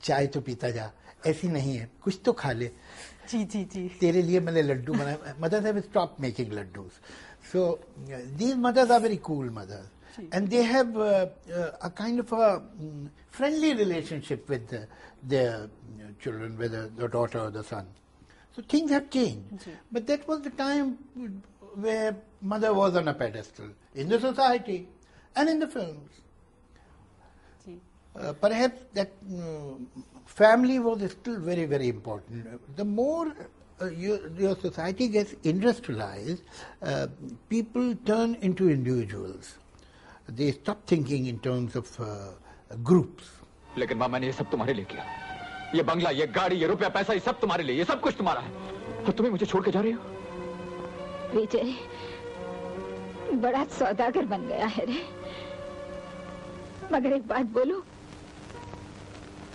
चाय 0.02 0.26
तो 0.36 0.40
पीता 0.46 0.70
जा 0.70 0.90
ऐसी 1.26 1.48
नहीं 1.48 1.76
है 1.76 1.88
कुछ 2.04 2.20
तो 2.24 2.32
खा 2.36 2.52
ले 2.52 2.70
जी 3.28 3.44
जी 3.52 3.64
जी 3.72 3.88
तेरे 4.00 4.22
लिए 4.22 4.40
मैंने 4.46 4.62
लड्डू 4.62 4.92
बनाए 4.94 5.34
mothers 5.40 5.64
have 5.64 5.78
stopped 5.84 6.20
making 6.24 6.50
laddus 6.58 6.98
so 7.43 7.79
uh, 8.11 8.17
these 8.35 8.55
mothers 8.55 8.89
are 8.89 8.99
very 8.99 9.19
cool 9.21 9.51
mothers. 9.51 9.85
And 10.31 10.49
they 10.49 10.63
have 10.63 10.97
uh, 10.97 11.27
uh, 11.53 11.71
a 11.81 11.89
kind 11.89 12.19
of 12.19 12.31
a 12.33 12.61
mm, 12.81 13.09
friendly 13.29 13.73
relationship 13.73 14.49
with 14.49 14.67
the, 14.67 14.87
their 15.23 15.69
children 16.19 16.57
whether 16.57 16.89
the 16.89 17.07
daughter 17.07 17.39
or 17.39 17.51
the 17.51 17.63
son. 17.63 17.87
So 18.53 18.61
things 18.63 18.91
have 18.91 19.09
changed. 19.09 19.67
But 19.91 20.07
that 20.07 20.27
was 20.27 20.41
the 20.41 20.49
time 20.49 20.97
where 21.75 22.17
mother 22.41 22.73
was 22.73 22.95
on 22.95 23.07
a 23.07 23.13
pedestal 23.13 23.69
in 23.95 24.09
the 24.09 24.19
society 24.19 24.87
and 25.35 25.47
in 25.47 25.59
the 25.59 25.67
films. 25.67 26.09
Uh, 28.19 28.33
perhaps 28.33 28.81
that 28.93 29.11
mm, 29.23 29.85
family 30.25 30.79
was 30.79 31.11
still 31.11 31.39
very, 31.39 31.65
very 31.65 31.87
important. 31.87 32.75
The 32.75 32.83
more 32.83 33.33
uh, 33.81 33.87
your, 33.87 34.19
your 34.37 34.55
society 34.55 35.07
gets 35.07 35.33
industrialized, 35.43 36.43
uh, 36.83 37.07
people 37.49 37.95
turn 38.05 38.35
into 38.41 38.69
individuals. 38.69 39.55
They 40.27 40.51
stop 40.51 40.85
thinking 40.85 41.25
in 41.27 41.39
terms 41.39 41.75
of 41.75 41.99
uh, 41.99 42.05
groups. 42.83 43.23
लेकिन 43.77 43.97
माँ 43.97 44.07
मैंने 44.09 44.25
ये 44.25 44.33
सब 44.33 44.49
तुम्हारे 44.51 44.73
लिए 44.73 44.85
किया। 44.85 45.03
ये 45.75 45.83
बंगला 45.83 46.09
ये 46.09 46.27
गाड़ी 46.27 46.55
ये 46.55 46.67
रुपया 46.67 46.89
पैसा 46.89 47.13
ये 47.13 47.19
सब 47.19 47.39
तुम्हारे 47.39 47.63
लिए 47.63 47.77
ये 47.77 47.83
सब 47.85 48.01
कुछ 48.01 48.15
तुम्हारा 48.17 48.41
है। 48.41 48.51
और 49.05 49.11
तुम्हें 49.11 49.31
मुझे 49.31 49.45
छोड़ 49.45 49.63
के 49.65 49.71
जा 49.71 49.81
रही 49.81 49.91
हो? 49.91 49.99
विजय 51.35 51.73
बड़ा 53.41 53.63
सौदागर 53.77 54.25
बन 54.25 54.47
गया 54.47 54.65
है 54.65 54.85
रे। 54.85 55.01
मगर 56.91 57.13
एक 57.13 57.27
बात 57.27 57.45
बोलो 57.57 57.83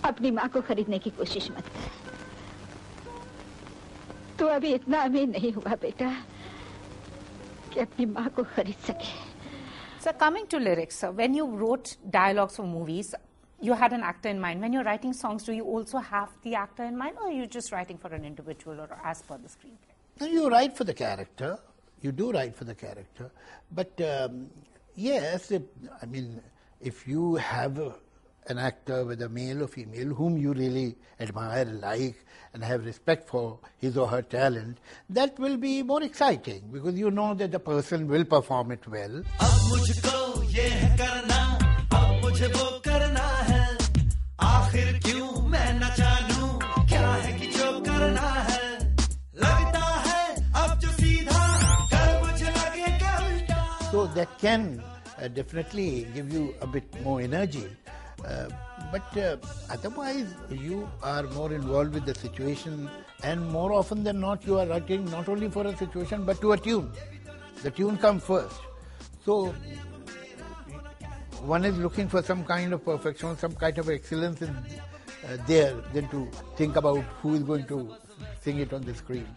अपनी 0.05 0.31
माँ 0.31 0.47
को 0.49 0.61
खरीदने 0.61 0.99
की 0.99 1.09
कोशिश 1.19 1.51
मत 1.51 1.65
कर। 1.67 2.04
तू 4.38 4.46
अभी 4.46 4.72
इतना 4.74 5.00
अमीर 5.02 5.28
नहीं 5.28 5.52
हुआ 5.52 5.74
बेटा 5.82 6.10
कि 7.72 7.80
अपनी 7.80 8.06
माँ 8.06 8.28
को 8.36 8.42
खरीद 8.54 8.76
सके 8.86 9.30
So 10.02 10.12
coming 10.14 10.46
to 10.46 10.58
lyrics, 10.58 10.98
so 10.98 11.10
when 11.10 11.34
you 11.34 11.46
wrote 11.46 11.96
dialogues 12.08 12.56
for 12.56 12.62
movies, 12.66 13.14
you 13.60 13.74
had 13.74 13.92
an 13.92 14.02
actor 14.02 14.30
in 14.30 14.40
mind. 14.40 14.62
When 14.62 14.72
you're 14.72 14.82
writing 14.82 15.12
songs, 15.12 15.42
do 15.44 15.52
you 15.52 15.64
also 15.64 15.98
have 15.98 16.30
the 16.42 16.54
actor 16.54 16.84
in 16.84 16.96
mind, 16.96 17.18
or 17.20 17.28
are 17.28 17.32
you 17.32 17.46
just 17.46 17.70
writing 17.70 17.98
for 17.98 18.08
an 18.08 18.24
individual 18.24 18.80
or 18.80 18.88
as 19.04 19.20
per 19.20 19.36
the 19.36 19.48
screenplay? 19.48 19.92
Now 20.18 20.26
you 20.26 20.48
write 20.48 20.74
for 20.74 20.84
the 20.84 20.94
character, 20.94 21.58
you 22.00 22.12
do 22.12 22.32
write 22.32 22.56
for 22.56 22.64
the 22.64 22.74
character, 22.74 23.30
but 23.72 24.00
um, 24.00 24.48
yes, 24.94 25.50
if, 25.50 25.62
I 26.00 26.06
mean, 26.06 26.40
if 26.80 27.06
you 27.06 27.34
have 27.34 27.78
a, 27.78 27.94
an 28.47 28.57
actor, 28.57 29.05
whether 29.05 29.27
male 29.29 29.63
or 29.63 29.67
female, 29.67 30.13
whom 30.13 30.37
you 30.37 30.53
really 30.53 30.95
admire, 31.19 31.65
like, 31.65 32.15
and 32.53 32.63
have 32.63 32.85
respect 32.85 33.27
for 33.27 33.59
his 33.77 33.97
or 33.97 34.07
her 34.07 34.21
talent, 34.21 34.77
that 35.09 35.37
will 35.39 35.57
be 35.57 35.83
more 35.83 36.01
exciting 36.03 36.63
because 36.71 36.95
you 36.97 37.11
know 37.11 37.33
that 37.33 37.51
the 37.51 37.59
person 37.59 38.07
will 38.07 38.23
perform 38.23 38.71
it 38.71 38.87
well. 38.87 39.23
So 53.91 54.07
that 54.07 54.27
can 54.39 54.83
uh, 55.21 55.27
definitely 55.29 56.05
give 56.13 56.31
you 56.31 56.53
a 56.61 56.67
bit 56.67 56.83
more 57.01 57.21
energy. 57.21 57.65
Uh, 58.25 58.49
but 58.91 59.17
uh, 59.17 59.37
otherwise, 59.69 60.33
you 60.49 60.89
are 61.03 61.23
more 61.23 61.53
involved 61.53 61.93
with 61.93 62.05
the 62.05 62.15
situation, 62.15 62.89
and 63.23 63.47
more 63.51 63.71
often 63.73 64.03
than 64.03 64.19
not, 64.19 64.45
you 64.45 64.57
are 64.59 64.65
writing 64.65 65.05
not 65.05 65.29
only 65.29 65.49
for 65.49 65.65
a 65.67 65.75
situation 65.77 66.25
but 66.25 66.41
to 66.41 66.53
a 66.53 66.57
tune. 66.57 66.91
The 67.61 67.71
tune 67.71 67.97
comes 67.97 68.23
first. 68.23 68.59
So 69.23 69.53
one 71.41 71.65
is 71.65 71.77
looking 71.77 72.07
for 72.07 72.23
some 72.23 72.43
kind 72.43 72.73
of 72.73 72.83
perfection, 72.83 73.37
some 73.37 73.53
kind 73.53 73.77
of 73.77 73.89
excellence 73.89 74.41
in, 74.41 74.49
uh, 74.49 75.37
there, 75.47 75.73
than 75.93 76.07
to 76.09 76.29
think 76.55 76.75
about 76.75 76.99
who 77.21 77.35
is 77.35 77.43
going 77.43 77.65
to 77.67 77.95
sing 78.41 78.59
it 78.59 78.73
on 78.73 78.81
the 78.81 78.95
screen. 78.95 79.27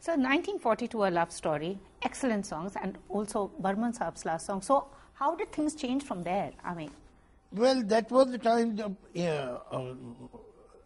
So 0.00 0.12
1942, 0.12 1.04
A 1.04 1.10
Love 1.10 1.30
Story, 1.30 1.78
excellent 2.02 2.44
songs, 2.46 2.74
and 2.82 2.98
also 3.08 3.52
Burman 3.60 3.92
Saab's 3.92 4.24
last 4.24 4.46
song. 4.46 4.60
So 4.62 4.88
how 5.14 5.36
did 5.36 5.52
things 5.52 5.76
change 5.76 6.02
from 6.02 6.24
there? 6.24 6.50
I 6.64 6.74
mean, 6.74 6.90
Well, 7.54 7.82
that 7.82 8.10
was 8.10 8.30
the 8.30 8.38
time, 8.38 8.78
uh, 8.80 9.94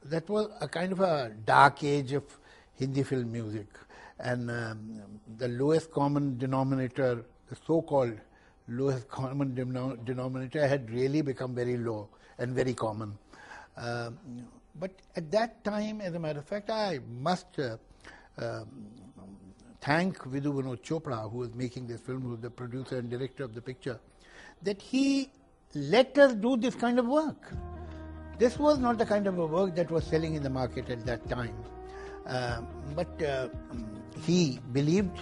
that 0.05 0.29
was 0.29 0.51
a 0.61 0.67
kind 0.67 0.91
of 0.91 1.01
a 1.01 1.33
dark 1.45 1.85
age 1.85 2.13
of 2.13 2.25
Hindi 2.75 3.05
film 3.05 3.31
music. 3.31 3.69
And 4.19 4.51
um, 4.51 5.03
the 5.39 5.47
lowest 5.47 5.93
common 5.93 6.39
denominator, 6.39 7.25
the 7.49 7.57
so 7.67 7.83
called 7.83 8.15
lowest 8.67 9.09
common 9.09 9.55
denom- 9.55 10.05
denominator, 10.05 10.67
had 10.67 10.91
really 10.91 11.23
become 11.23 11.55
very 11.55 11.77
low 11.77 12.09
and 12.39 12.53
very 12.53 12.75
common. 12.75 13.17
Um, 13.77 14.19
but 14.75 14.91
at 15.15 15.31
that 15.31 15.63
time, 15.63 16.01
as 16.01 16.15
a 16.15 16.19
matter 16.19 16.41
of 16.41 16.47
fact, 16.47 16.69
I 16.69 16.99
must 17.09 17.61
uh, 17.61 17.77
um, 18.39 18.67
thank 19.81 20.19
Vidhu 20.19 20.53
Vinod 20.53 20.83
Chopra, 20.83 21.31
who 21.31 21.39
was 21.39 21.55
making 21.55 21.87
this 21.87 22.01
film, 22.01 22.23
who 22.23 22.31
was 22.31 22.41
the 22.41 22.51
producer 22.51 22.99
and 22.99 23.09
director 23.09 23.45
of 23.45 23.55
the 23.55 23.63
picture, 23.63 24.01
that 24.63 24.83
he 24.83 25.31
let 25.75 26.17
us 26.19 26.35
do 26.35 26.57
this 26.57 26.75
kind 26.75 26.99
of 26.99 27.07
work. 27.07 27.53
This 28.39 28.59
was 28.59 28.79
not 28.79 28.99
the 28.99 29.07
kind 29.07 29.27
of 29.27 29.39
a 29.39 29.47
work 29.47 29.75
that 29.77 29.91
was 29.91 30.05
selling 30.05 30.35
in 30.35 30.43
the 30.43 30.51
market 30.51 30.91
at 30.91 31.05
that 31.07 31.29
time. 31.29 31.57
Uh, 32.27 32.61
but 32.95 33.23
uh, 33.23 33.49
he 34.23 34.59
believed 34.73 35.19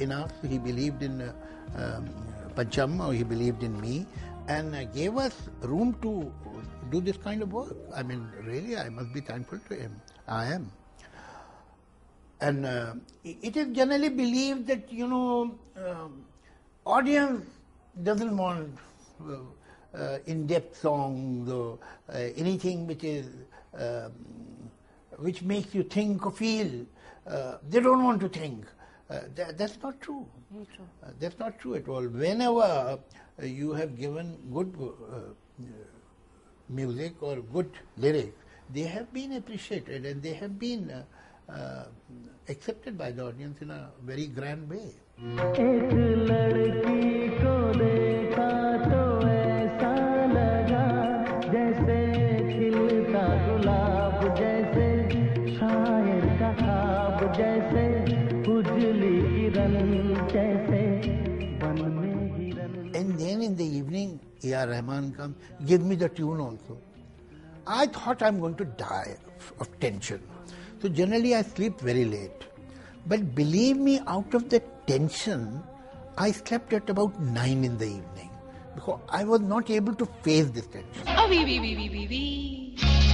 in 0.00 0.12
us, 0.12 0.30
he 0.48 0.58
believed 0.58 1.02
in 1.02 1.20
uh, 1.22 1.32
um, 1.76 2.08
Pancham, 2.54 3.06
or 3.06 3.12
he 3.12 3.24
believed 3.24 3.62
in 3.62 3.78
me, 3.80 4.06
and 4.48 4.74
uh, 4.74 4.84
gave 4.84 5.16
us 5.16 5.34
room 5.60 5.96
to 6.02 6.32
do 6.90 7.00
this 7.00 7.16
kind 7.16 7.42
of 7.42 7.52
work. 7.52 7.76
I 7.94 8.02
mean, 8.02 8.30
really, 8.44 8.76
I 8.76 8.88
must 8.88 9.12
be 9.12 9.20
thankful 9.20 9.58
to 9.68 9.74
him. 9.74 10.00
I 10.28 10.46
am. 10.46 10.70
And 12.40 12.66
uh, 12.66 12.94
it 13.24 13.56
is 13.56 13.74
generally 13.74 14.08
believed 14.10 14.66
that, 14.66 14.92
you 14.92 15.08
know, 15.08 15.58
um, 15.76 16.24
audience 16.84 17.44
doesn't 18.02 18.36
want 18.36 18.78
uh, 19.20 19.36
uh, 19.96 20.18
in-depth 20.26 20.76
songs 20.80 21.50
or 21.50 21.78
uh, 22.08 22.18
anything 22.36 22.86
which 22.86 23.04
is 23.04 23.26
um, 23.78 24.12
which 25.18 25.42
makes 25.42 25.74
you 25.74 25.82
think 25.82 26.24
or 26.26 26.32
feel. 26.32 26.86
Uh, 27.26 27.56
they 27.68 27.80
don't 27.80 28.04
want 28.04 28.20
to 28.20 28.28
think. 28.28 28.64
Uh, 29.08 29.20
that, 29.34 29.56
that's 29.58 29.78
not 29.82 30.00
true. 30.00 30.26
True. 30.74 30.84
Uh, 31.02 31.10
that's 31.18 31.38
not 31.38 31.58
true 31.58 31.74
at 31.74 31.88
all. 31.88 32.02
Whenever 32.02 32.60
uh, 32.60 32.96
you 33.42 33.72
have 33.72 33.98
given 33.98 34.36
good 34.52 34.74
uh, 34.78 35.32
music 36.68 37.14
or 37.20 37.36
good 37.36 37.70
lyrics, 37.96 38.36
they 38.72 38.82
have 38.82 39.12
been 39.12 39.32
appreciated 39.32 40.04
and 40.06 40.22
they 40.22 40.32
have 40.34 40.58
been 40.58 40.90
uh, 40.90 41.04
uh, 41.52 41.84
accepted 42.48 42.98
by 42.98 43.10
the 43.12 43.24
audience 43.24 43.60
in 43.62 43.70
a 43.70 43.90
very 44.04 44.26
grand 44.26 44.68
way. 44.68 44.92
A.R. 64.52 64.68
Rahman 64.68 65.12
comes, 65.12 65.36
give 65.64 65.82
me 65.82 65.96
the 65.96 66.08
tune 66.08 66.40
also. 66.40 66.78
I 67.66 67.86
thought 67.86 68.22
I'm 68.22 68.38
going 68.40 68.54
to 68.56 68.64
die 68.64 69.16
of, 69.60 69.80
tension. 69.80 70.22
So 70.80 70.88
generally 70.88 71.34
I 71.34 71.42
sleep 71.42 71.80
very 71.80 72.04
late. 72.04 72.44
But 73.06 73.34
believe 73.34 73.76
me, 73.76 74.00
out 74.06 74.34
of 74.34 74.48
the 74.48 74.60
tension, 74.86 75.62
I 76.18 76.32
slept 76.32 76.72
at 76.72 76.88
about 76.90 77.20
9 77.20 77.64
in 77.64 77.78
the 77.78 77.86
evening. 77.86 78.30
Because 78.74 79.00
I 79.08 79.24
was 79.24 79.40
not 79.40 79.70
able 79.70 79.94
to 79.94 80.06
face 80.22 80.50
this 80.50 80.66
tension. 80.66 81.02
Oh, 81.08 81.26
oui, 81.28 81.44
oui, 81.44 81.58
oui, 81.60 81.76
oui, 81.76 81.88
oui, 81.92 82.06
oui. 82.10 83.05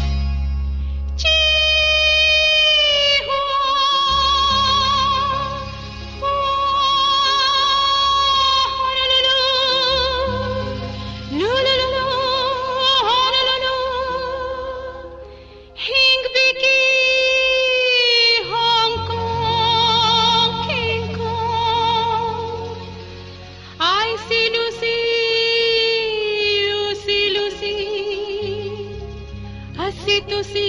Hasi 30.12 30.20
tusi, 30.28 30.68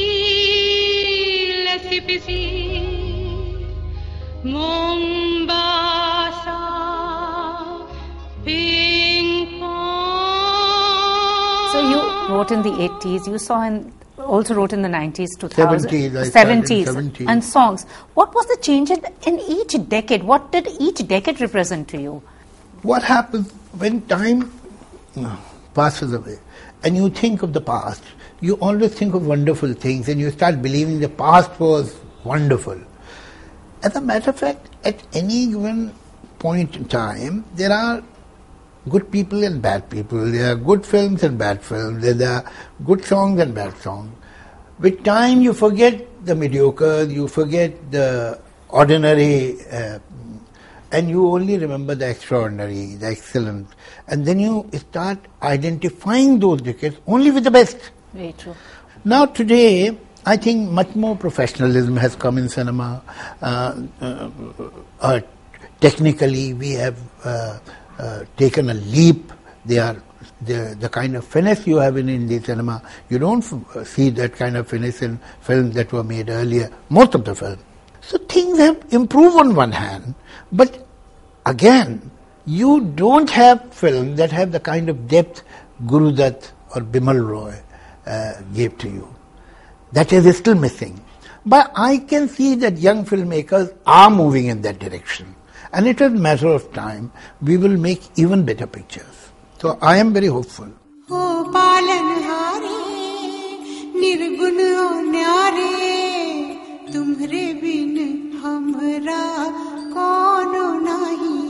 lesi 1.65 2.01
pisi. 2.07 2.41
Mombasa, 4.43 5.79
so 11.71 11.79
you 11.79 11.99
wrote 12.29 12.51
in 12.51 12.61
the 12.61 12.69
80s, 12.69 13.27
you 13.27 13.37
saw 13.37 13.63
in 13.63 13.91
also 14.17 14.53
wrote 14.53 14.73
in 14.73 14.81
the 14.81 14.89
90s, 14.89 15.37
2000s, 15.37 15.85
70s, 15.87 16.15
I 16.17 16.23
started 16.25 16.51
in 16.51 16.63
70s, 16.63 16.85
70s. 16.85 17.29
and 17.29 17.43
songs. 17.43 17.85
What 18.13 18.33
was 18.35 18.45
the 18.47 18.57
change 18.61 18.91
in, 18.91 19.01
in 19.25 19.39
each 19.39 19.75
decade? 19.89 20.23
What 20.23 20.51
did 20.51 20.67
each 20.79 21.05
decade 21.07 21.39
represent 21.41 21.87
to 21.89 22.01
you? 22.01 22.21
What 22.81 23.03
happens 23.03 23.51
when 23.77 24.01
time 24.07 24.51
uh, 25.17 25.37
passes 25.73 26.13
away 26.13 26.37
and 26.83 26.95
you 26.97 27.09
think 27.09 27.43
of 27.43 27.53
the 27.53 27.61
past, 27.61 28.03
you 28.43 28.55
always 28.55 28.93
think 28.93 29.15
of 29.15 29.25
wonderful 29.25 29.73
things 29.73 30.09
and 30.09 30.19
you 30.19 30.29
start 30.29 30.61
believing 30.61 30.99
the 30.99 31.07
past 31.07 31.57
was 31.61 31.95
wonderful. 32.25 32.77
As 33.81 33.95
a 33.95 34.01
matter 34.01 34.31
of 34.31 34.37
fact, 34.37 34.67
at 34.83 35.01
any 35.13 35.47
given 35.47 35.95
point 36.39 36.75
in 36.75 36.83
time, 36.85 37.45
there 37.55 37.71
are 37.71 38.03
good 38.89 39.09
people 39.09 39.45
and 39.45 39.61
bad 39.61 39.89
people. 39.89 40.25
There 40.29 40.51
are 40.51 40.55
good 40.57 40.85
films 40.85 41.23
and 41.23 41.37
bad 41.37 41.63
films. 41.63 42.03
There 42.03 42.29
are 42.29 42.51
good 42.85 43.05
songs 43.05 43.39
and 43.39 43.55
bad 43.55 43.77
songs. 43.77 44.11
With 44.77 45.05
time, 45.05 45.41
you 45.41 45.53
forget 45.53 46.05
the 46.25 46.35
mediocre, 46.35 47.03
you 47.03 47.29
forget 47.29 47.91
the 47.91 48.41
ordinary, 48.67 49.55
uh, 49.71 49.99
and 50.91 51.09
you 51.09 51.27
only 51.31 51.57
remember 51.57 51.95
the 51.95 52.09
extraordinary, 52.09 52.95
the 52.95 53.07
excellent. 53.07 53.69
And 54.09 54.25
then 54.25 54.39
you 54.39 54.69
start 54.73 55.19
identifying 55.41 56.39
those 56.39 56.61
decades 56.61 56.97
only 57.07 57.31
with 57.31 57.45
the 57.45 57.51
best. 57.51 57.91
Very 58.13 58.33
true. 58.33 58.55
Now 59.05 59.25
today, 59.25 59.97
I 60.25 60.37
think 60.37 60.69
much 60.69 60.95
more 60.95 61.15
professionalism 61.15 61.97
has 61.97 62.15
come 62.15 62.37
in 62.37 62.47
cinema. 62.47 63.01
Uh, 63.41 63.81
uh, 63.99 64.29
uh, 65.01 65.19
technically, 65.81 66.53
we 66.53 66.71
have 66.73 66.99
uh, 67.25 67.59
uh, 67.97 68.23
taken 68.37 68.69
a 68.69 68.75
leap. 68.75 69.33
They 69.65 69.79
are 69.79 70.01
the, 70.41 70.77
the 70.79 70.89
kind 70.89 71.15
of 71.15 71.25
finesse 71.25 71.65
you 71.65 71.77
have 71.77 71.97
in 71.97 72.07
Indian 72.07 72.43
cinema. 72.43 72.81
You 73.09 73.19
don't 73.19 73.43
f- 73.43 73.87
see 73.87 74.09
that 74.11 74.33
kind 74.33 74.57
of 74.57 74.67
finesse 74.67 75.01
in 75.01 75.19
films 75.41 75.75
that 75.75 75.91
were 75.91 76.03
made 76.03 76.29
earlier. 76.29 76.69
Most 76.89 77.15
of 77.15 77.25
the 77.25 77.35
films. 77.35 77.61
So 78.01 78.17
things 78.17 78.59
have 78.59 78.85
improved 78.91 79.37
on 79.37 79.55
one 79.55 79.71
hand, 79.71 80.13
but 80.51 80.85
again, 81.45 82.11
you 82.45 82.81
don't 82.81 83.29
have 83.29 83.73
films 83.73 84.17
that 84.17 84.31
have 84.31 84.51
the 84.51 84.59
kind 84.59 84.89
of 84.89 85.07
depth 85.07 85.43
Guru 85.87 86.11
Dutt 86.11 86.51
or 86.75 86.81
Bimal 86.81 87.25
Roy 87.25 87.55
uh, 88.06 88.34
gave 88.54 88.78
to 88.78 88.88
you. 88.88 89.14
That 89.92 90.12
is 90.12 90.36
still 90.36 90.54
missing. 90.54 91.00
But 91.46 91.72
I 91.74 91.98
can 91.98 92.28
see 92.28 92.54
that 92.56 92.78
young 92.78 93.04
filmmakers 93.04 93.74
are 93.86 94.10
moving 94.10 94.46
in 94.46 94.62
that 94.62 94.78
direction. 94.78 95.34
And 95.72 95.86
it 95.86 96.00
is 96.00 96.12
a 96.12 96.14
matter 96.14 96.48
of 96.48 96.72
time. 96.72 97.12
We 97.42 97.56
will 97.56 97.76
make 97.76 98.02
even 98.16 98.44
better 98.44 98.66
pictures. 98.66 99.30
So 99.60 99.78
I 99.80 99.96
am 99.98 100.12
very 100.12 100.26
hopeful. 100.26 100.68
ओ 101.10 101.20
पालनहारे 101.52 102.80
निर्गुण 104.00 104.58
ओ 104.60 104.88
न्यारे 105.12 105.72
तुम्हरे 106.92 107.44
बिन 107.62 107.96
हमरा 108.42 109.22
कौन 109.94 110.52
नहीं 110.84 111.46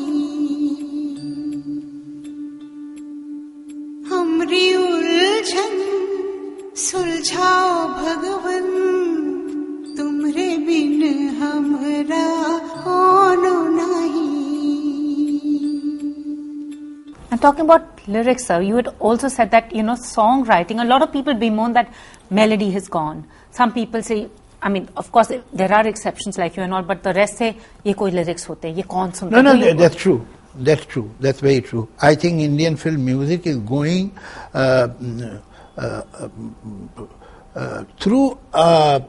हमरी 4.10 4.66
उलझन 4.74 5.76
सुलझाओ 6.86 7.86
भगवन 7.98 8.66
तुम्हरे 9.98 10.48
बिन 10.66 11.02
हमरा 11.42 12.26
कौन 12.84 13.44
नहीं 13.78 14.36
And 17.30 17.42
talking 17.42 17.66
about 17.66 18.00
lyrics, 18.08 18.46
sir, 18.46 18.62
you 18.62 18.76
had 18.76 18.88
also 18.98 19.28
said 19.28 19.50
that, 19.50 19.74
you 19.74 19.82
know, 19.82 19.94
songwriting, 19.94 20.80
a 20.80 20.84
lot 20.86 21.02
of 21.02 21.12
people 21.12 21.34
bemoan 21.34 21.74
that 21.74 21.92
melody 22.30 22.70
has 22.70 22.88
gone. 22.88 23.24
Some 23.50 23.72
people 23.74 24.02
say, 24.02 24.28
I 24.62 24.70
mean, 24.70 24.88
of 24.96 25.12
course, 25.12 25.30
there 25.52 25.70
are 25.70 25.86
exceptions 25.86 26.38
like 26.38 26.56
you 26.56 26.62
and 26.62 26.72
all, 26.72 26.82
but 26.82 27.02
the 27.02 27.12
rest 27.12 27.36
say, 27.36 27.54
ये 27.84 27.92
कोई 27.94 28.10
lyrics 28.12 28.48
होते 28.48 28.68
हैं, 28.68 28.74
ये 28.76 28.82
कौन 28.94 29.10
सुनता 29.18 29.30
No, 29.30 29.42
है? 29.42 29.44
no, 29.44 29.60
तो 29.60 29.66
ये- 29.66 29.76
that's 29.78 29.96
true. 29.96 30.24
That's 30.68 30.86
true. 30.86 31.10
That's 31.20 31.40
very 31.40 31.60
true. 31.60 31.86
I 32.00 32.14
think 32.14 32.40
Indian 32.40 32.76
film 32.76 33.04
music 33.04 33.46
is 33.46 33.58
going 33.58 34.10
uh, 34.54 34.88
mm, 34.88 35.22
uh, 35.22 35.34
uh, 35.34 35.38
through 37.99 38.37
a 38.53 39.03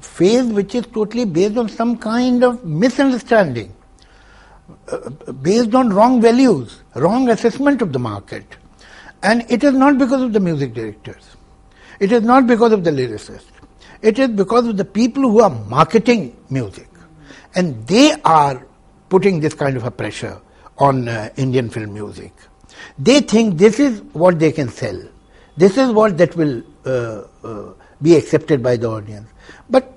phase 0.00 0.46
which 0.46 0.74
is 0.74 0.86
totally 0.86 1.24
based 1.24 1.56
on 1.56 1.68
some 1.68 1.96
kind 1.96 2.44
of 2.44 2.64
misunderstanding, 2.64 3.74
based 5.42 5.74
on 5.74 5.90
wrong 5.90 6.20
values, 6.20 6.82
wrong 6.94 7.28
assessment 7.28 7.82
of 7.82 7.92
the 7.92 7.98
market. 7.98 8.44
And 9.22 9.44
it 9.48 9.64
is 9.64 9.74
not 9.74 9.98
because 9.98 10.22
of 10.22 10.32
the 10.32 10.40
music 10.40 10.74
directors. 10.74 11.36
It 11.98 12.12
is 12.12 12.22
not 12.22 12.46
because 12.46 12.70
of 12.72 12.84
the 12.84 12.90
lyricists. 12.90 13.50
It 14.00 14.18
is 14.20 14.28
because 14.28 14.68
of 14.68 14.76
the 14.76 14.84
people 14.84 15.22
who 15.22 15.40
are 15.40 15.50
marketing 15.50 16.36
music. 16.50 16.88
And 17.56 17.84
they 17.88 18.12
are 18.24 18.64
putting 19.08 19.40
this 19.40 19.54
kind 19.54 19.76
of 19.76 19.82
a 19.84 19.90
pressure 19.90 20.40
on 20.76 21.08
uh, 21.08 21.30
Indian 21.36 21.68
film 21.68 21.94
music. 21.94 22.32
They 22.96 23.20
think 23.20 23.58
this 23.58 23.80
is 23.80 24.02
what 24.12 24.38
they 24.38 24.52
can 24.52 24.68
sell. 24.68 25.02
This 25.58 25.76
is 25.76 25.90
what 25.92 26.16
that 26.18 26.36
will 26.36 26.62
uh, 26.86 27.22
uh, 27.44 27.72
be 28.00 28.14
accepted 28.16 28.62
by 28.62 28.76
the 28.76 28.88
audience. 28.88 29.28
But, 29.68 29.92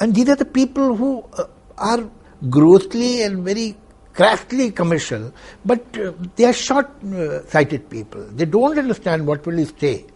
and 0.00 0.14
these 0.14 0.28
are 0.28 0.36
the 0.36 0.44
people 0.44 0.94
who 0.96 1.24
uh, 1.38 1.44
are 1.78 2.08
grossly 2.50 3.22
and 3.22 3.42
very 3.44 3.76
crassly 4.12 4.70
commercial, 4.70 5.32
but 5.64 5.80
uh, 5.98 6.12
they 6.36 6.44
are 6.44 6.52
short-sighted 6.52 7.88
people. 7.88 8.24
They 8.32 8.44
don't 8.44 8.78
understand 8.78 9.26
what 9.26 9.46
will 9.46 9.64
stay. 9.66 10.06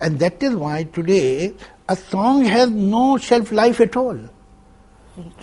And 0.00 0.18
that 0.20 0.42
is 0.42 0.54
why 0.54 0.84
today 0.84 1.54
a 1.88 1.96
song 1.96 2.44
has 2.44 2.70
no 2.70 3.18
shelf 3.18 3.50
life 3.52 3.80
at 3.80 3.96
all. 3.96 4.18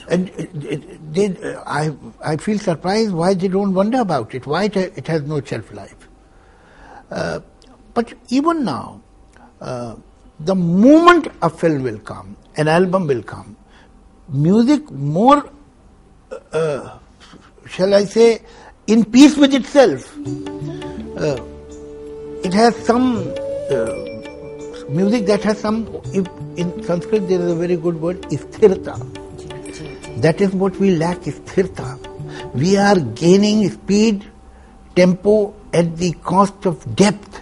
And 0.10 0.30
it- 0.30 0.64
it- 0.76 1.14
they, 1.14 1.28
uh, 1.54 1.62
I, 1.68 1.94
I 2.24 2.38
feel 2.38 2.58
surprised 2.58 3.12
why 3.12 3.34
they 3.34 3.50
don't 3.50 3.74
wonder 3.74 4.00
about 4.00 4.34
it, 4.34 4.48
why 4.48 4.64
it, 4.66 4.78
it 4.78 5.08
has 5.08 5.24
no 5.24 5.42
shelf 5.42 5.74
life. 5.74 6.08
Uh, 7.98 8.02
but 8.02 8.14
even 8.30 8.64
now, 8.64 9.02
uh, 9.62 9.96
the 10.40 10.56
moment 10.56 11.28
a 11.42 11.50
film 11.50 11.84
will 11.84 12.00
come, 12.00 12.38
an 12.56 12.68
album 12.68 13.08
will 13.08 13.24
come, 13.24 13.56
music 14.30 14.92
more, 14.92 15.50
uh, 16.54 17.00
shall 17.68 17.94
I 17.94 18.06
say, 18.06 18.42
in 18.88 19.06
peace 19.06 19.36
with 19.38 19.54
itself. 19.54 20.16
Uh, 21.18 21.42
it 22.44 22.54
has 22.54 22.76
some 22.86 23.34
uh, 23.72 23.94
music 24.90 25.26
that 25.26 25.44
has 25.44 25.60
some, 25.60 25.88
if 26.14 26.28
in 26.56 26.84
Sanskrit 26.84 27.28
there 27.28 27.42
is 27.42 27.52
a 27.52 27.56
very 27.56 27.76
good 27.76 28.00
word, 28.00 28.22
sthirta. 28.24 28.96
That 30.22 30.42
is 30.42 30.52
what 30.52 30.76
we 30.78 30.96
lack, 30.96 31.20
sthirta. 31.22 31.98
We 32.54 32.78
are 32.78 33.00
gaining 33.00 33.70
speed, 33.70 34.26
tempo 34.96 35.56
at 35.74 35.98
the 35.98 36.14
cost 36.14 36.66
of 36.66 36.96
depth. 36.96 37.42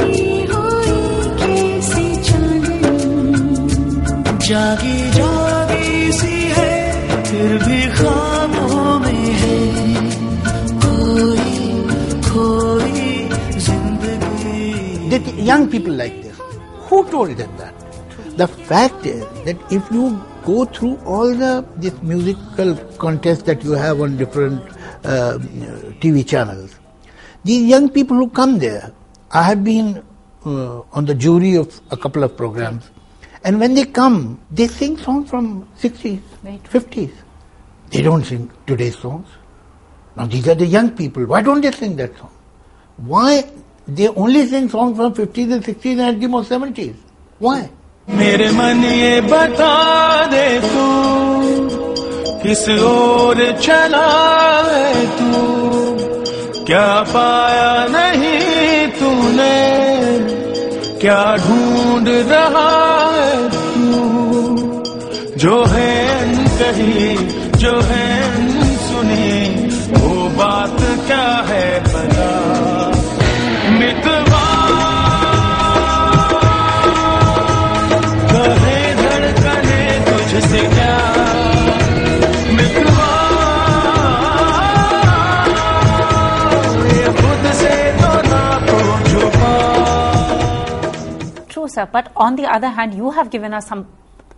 जागी 4.50 4.96
जागी 5.16 6.12
सी 6.18 6.34
है 6.56 7.22
फिर 7.28 7.56
भी 7.64 7.80
ख्वाबों 7.96 8.98
में 9.04 9.24
है 9.42 9.56
कोई 10.84 11.56
खोई 12.28 13.08
जिंदगी 13.66 15.10
That 15.10 15.26
young 15.50 15.68
people 15.70 15.94
like 15.94 16.22
this. 16.22 16.38
Who 16.88 17.04
told 17.10 17.36
them 17.36 17.52
that? 17.58 17.74
The 18.36 18.46
fact 18.70 19.06
is 19.06 19.24
that 19.44 19.56
if 19.72 19.90
you 19.90 20.20
go 20.44 20.64
through 20.64 20.96
all 21.04 21.34
the 21.42 21.52
this 21.76 21.94
musical 22.02 22.74
contests 23.04 23.44
that 23.44 23.64
you 23.64 23.72
have 23.72 24.00
on 24.00 24.16
different 24.16 24.60
uh, 25.04 25.38
TV 26.02 26.26
channels, 26.34 26.74
these 27.44 27.64
young 27.74 27.88
people 27.88 28.16
who 28.16 28.28
come 28.28 28.58
there, 28.58 28.92
I 29.32 29.42
have 29.44 29.64
been 29.64 30.02
uh, 30.44 30.80
on 30.92 31.06
the 31.06 31.14
jury 31.14 31.54
of 31.56 31.80
a 31.90 31.96
couple 31.96 32.22
of 32.22 32.36
programs, 32.36 32.90
and 33.44 33.60
when 33.60 33.74
they 33.74 33.84
come, 33.84 34.40
they 34.50 34.66
sing 34.66 34.96
songs 34.96 35.30
from 35.30 35.68
60s, 35.78 36.20
50s. 36.44 37.12
They 37.90 38.02
don't 38.02 38.24
sing 38.24 38.50
today's 38.66 38.98
songs. 38.98 39.28
Now 40.16 40.26
these 40.26 40.48
are 40.48 40.54
the 40.54 40.66
young 40.66 40.90
people. 40.96 41.24
Why 41.26 41.42
don't 41.42 41.60
they 41.60 41.70
sing 41.70 41.94
that 41.96 42.16
song? 42.18 42.30
Why 42.96 43.48
they 43.86 44.08
only 44.08 44.46
sing 44.46 44.68
songs 44.68 44.96
from 44.96 45.14
50s 45.14 45.52
and 45.52 45.62
60s 45.64 45.92
and 45.92 46.00
at 46.00 46.20
the 46.20 46.26
most 46.26 46.50
70s? 46.50 46.96
Why? 47.38 47.70
मेरे 48.08 48.50
मन 48.52 48.82
ये 48.84 49.20
बता 49.20 49.74
दे 50.30 50.46
तू 50.62 50.84
किस 52.42 52.68
ओर 52.88 53.40
चला 53.60 54.06
है 54.68 55.06
तू 55.18 56.64
क्या 56.66 56.86
पाया 57.12 57.72
नहीं 57.94 58.86
तूने 58.98 59.56
क्या 61.00 61.20
ढूंढ 61.46 62.08
रहा 62.30 62.89
जो 67.61 67.71
है 67.87 68.05
सुनी 68.83 69.25
वो 69.93 70.13
बात 70.37 70.79
क्या 71.07 71.25
है 71.49 71.65
बता 71.87 72.29
मितवा 73.79 74.45
तो 78.31 78.43
तो. 91.67 91.85
But 91.91 92.11
on 92.15 92.35
the 92.35 92.45
other 92.45 92.69
hand, 92.69 92.93
you 92.93 93.11
have 93.11 93.29
given 93.29 93.53
us 93.53 93.67
some 93.67 93.85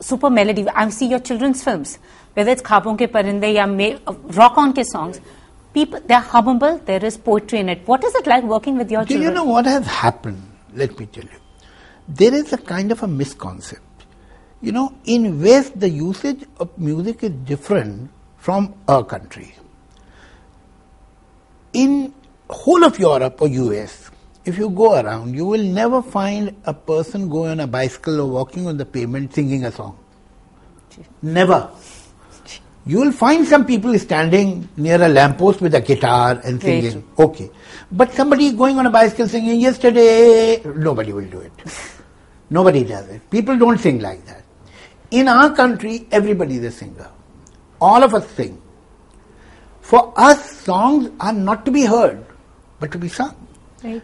super 0.04 0.30
melody. 0.30 0.68
I 0.70 0.90
see 0.90 1.08
your 1.08 1.20
children's 1.20 1.64
films, 1.64 1.98
whether 2.34 2.52
it's 2.52 2.62
Khwabon 2.62 2.98
Ke 2.98 3.12
Parinde 3.12 3.54
ya 3.54 3.66
Me- 3.66 3.98
uh, 4.08 4.14
Rock 4.40 4.58
On 4.58 4.74
Ke 4.74 4.86
songs. 4.86 5.20
People, 5.74 6.00
they're 6.06 6.22
hummable. 6.22 6.84
There 6.86 7.04
is 7.04 7.18
poetry 7.18 7.60
in 7.60 7.70
it. 7.70 7.88
What 7.88 8.04
is 8.04 8.14
it 8.16 8.28
like 8.28 8.44
working 8.44 8.78
with 8.78 8.92
your 8.92 9.02
Do 9.06 9.14
children? 9.16 9.30
you 9.30 9.36
know 9.36 9.44
what 9.46 9.66
has 9.66 9.88
happened? 9.88 10.42
Let 10.74 11.00
me 11.00 11.06
tell 11.08 11.24
you. 11.24 11.40
There 12.08 12.34
is 12.34 12.54
a 12.54 12.58
kind 12.58 12.92
of 12.92 13.02
a 13.02 13.08
misconcept. 13.08 13.80
You 14.62 14.72
know, 14.72 14.94
in 15.06 15.42
West, 15.42 15.80
the 15.80 15.90
usage 15.90 16.44
of 16.60 16.78
music 16.78 17.24
is 17.24 17.32
different 17.54 18.10
from 18.38 18.74
our 18.88 19.04
country. 19.04 19.56
In 21.74 22.14
whole 22.50 22.84
of 22.84 23.00
Europe 23.00 23.42
or 23.42 23.48
US, 23.48 24.12
if 24.46 24.58
you 24.58 24.70
go 24.70 25.00
around, 25.00 25.36
you 25.36 25.46
will 25.46 25.64
never 25.64 26.02
find 26.02 26.56
a 26.66 26.74
person 26.74 27.30
going 27.30 27.52
on 27.52 27.60
a 27.62 27.68
bicycle 27.68 28.22
or 28.22 28.30
walking 28.30 28.68
on 28.68 28.78
the 28.78 28.86
pavement 28.86 29.34
singing 29.34 29.64
a 29.66 29.72
song. 29.72 29.98
Never. 31.22 31.72
You 32.86 33.00
will 33.00 33.14
find 33.14 33.48
some 33.48 33.66
people 33.66 33.98
standing 33.98 34.68
near 34.76 35.02
a 35.02 35.08
lamppost 35.08 35.62
with 35.62 35.74
a 35.74 35.80
guitar 35.82 36.42
and 36.44 36.62
singing. 36.62 37.08
Okay. 37.18 37.50
But 37.92 38.12
somebody 38.14 38.52
going 38.52 38.78
on 38.78 38.86
a 38.86 38.90
bicycle 38.90 39.28
singing 39.28 39.62
yesterday, 39.62 40.62
nobody 40.64 41.14
will 41.14 41.30
do 41.30 41.40
it. 41.40 41.52
Nobody 42.50 42.84
does 42.84 43.08
it. 43.08 43.30
People 43.32 43.58
don't 43.58 43.80
sing 43.80 44.00
like 44.00 44.26
that. 44.26 44.44
In 45.12 45.28
our 45.30 45.56
country, 45.56 46.08
everybody 46.12 46.58
is 46.58 46.66
a 46.66 46.72
singer. 46.72 47.10
All 47.80 48.04
of 48.04 48.14
us 48.14 48.30
sing. 48.32 48.62
For 49.80 50.14
us, 50.18 50.60
songs 50.60 51.10
are 51.20 51.34
not 51.34 51.66
to 51.66 51.72
be 51.72 51.84
heard, 51.84 52.26
but 52.80 52.92
to 52.92 52.98
be 52.98 53.08
sung. 53.08 53.36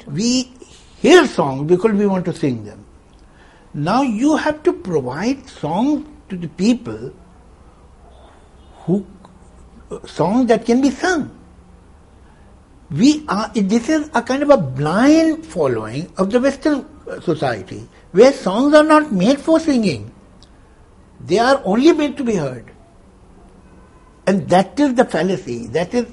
We 0.07 0.51
hear 0.97 1.25
songs 1.25 1.67
because 1.69 1.93
we 1.93 2.05
want 2.05 2.25
to 2.25 2.33
sing 2.33 2.65
them. 2.65 2.85
Now 3.73 4.01
you 4.01 4.35
have 4.35 4.63
to 4.63 4.73
provide 4.73 5.47
songs 5.47 6.07
to 6.29 6.37
the 6.37 6.47
people 6.47 7.13
who 8.83 9.05
songs 10.05 10.47
that 10.47 10.65
can 10.65 10.81
be 10.81 10.91
sung. 10.91 11.35
We 12.91 13.25
are 13.27 13.49
this 13.53 13.87
is 13.87 14.09
a 14.13 14.21
kind 14.21 14.43
of 14.43 14.49
a 14.49 14.57
blind 14.57 15.45
following 15.45 16.11
of 16.17 16.31
the 16.31 16.39
Western 16.39 16.85
uh, 17.07 17.19
society 17.21 17.87
where 18.11 18.33
songs 18.33 18.73
are 18.73 18.83
not 18.83 19.11
made 19.11 19.39
for 19.39 19.59
singing. 19.59 20.11
They 21.21 21.37
are 21.37 21.61
only 21.63 21.91
made 21.91 22.17
to 22.17 22.23
be 22.23 22.35
heard. 22.35 22.71
And 24.25 24.49
that 24.49 24.79
is 24.79 24.95
the 24.95 25.05
fallacy. 25.05 25.67
That 25.67 25.93
is 25.93 26.05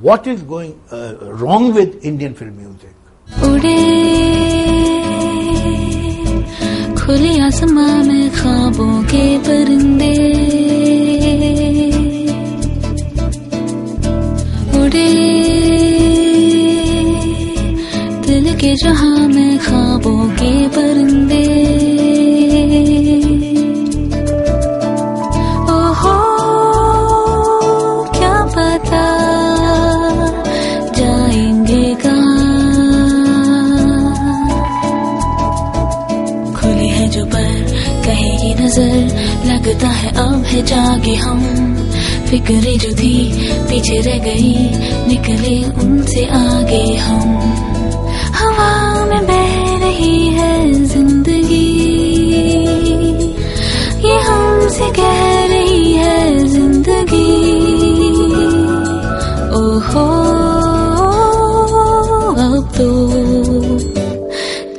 what 0.00 0.26
is 0.26 0.42
going 0.42 0.80
uh, 0.90 1.16
wrong 1.20 1.72
with 1.72 2.04
Indian 2.04 2.34
film 2.34 2.56
music. 2.56 2.94
उड़े। 3.36 3.98
खुले 6.94 7.40
आसमां 7.40 8.04
में 8.04 8.30
ख्वाबों 8.30 9.02
के 9.02 9.38
परिंदे। 9.38 10.14
उड़े। 14.80 15.12
दिल 18.26 18.54
के 18.54 18.74
जहाँ 18.74 19.28
में 19.28 19.58
ख्वाबों 19.58 20.28
के 20.28 20.68
परिंदे। 20.68 21.67
है 40.50 40.62
जागे 40.66 41.14
हम। 41.16 41.40
फिक्रे 42.30 42.76
जो 42.82 42.92
थी 42.96 43.14
पीछे 43.68 44.00
रह 44.06 44.18
गई 44.24 44.52
निकले 45.08 45.56
उनसे 45.82 46.24
आगे 46.38 46.84
हम। 46.96 47.28
हवा 48.38 48.72
में 49.10 49.22
बह 49.26 49.54
रही 49.84 50.26
है 50.36 50.72
ज़िंदगी। 50.84 51.68
ये 54.08 54.18
हमसे 54.28 54.90
कह 54.98 55.22
रही 55.52 55.92
है 55.92 56.46
ज़िंदगी। 56.48 57.26
ओहो 59.60 60.06
अब 62.46 62.70
तो 62.76 62.88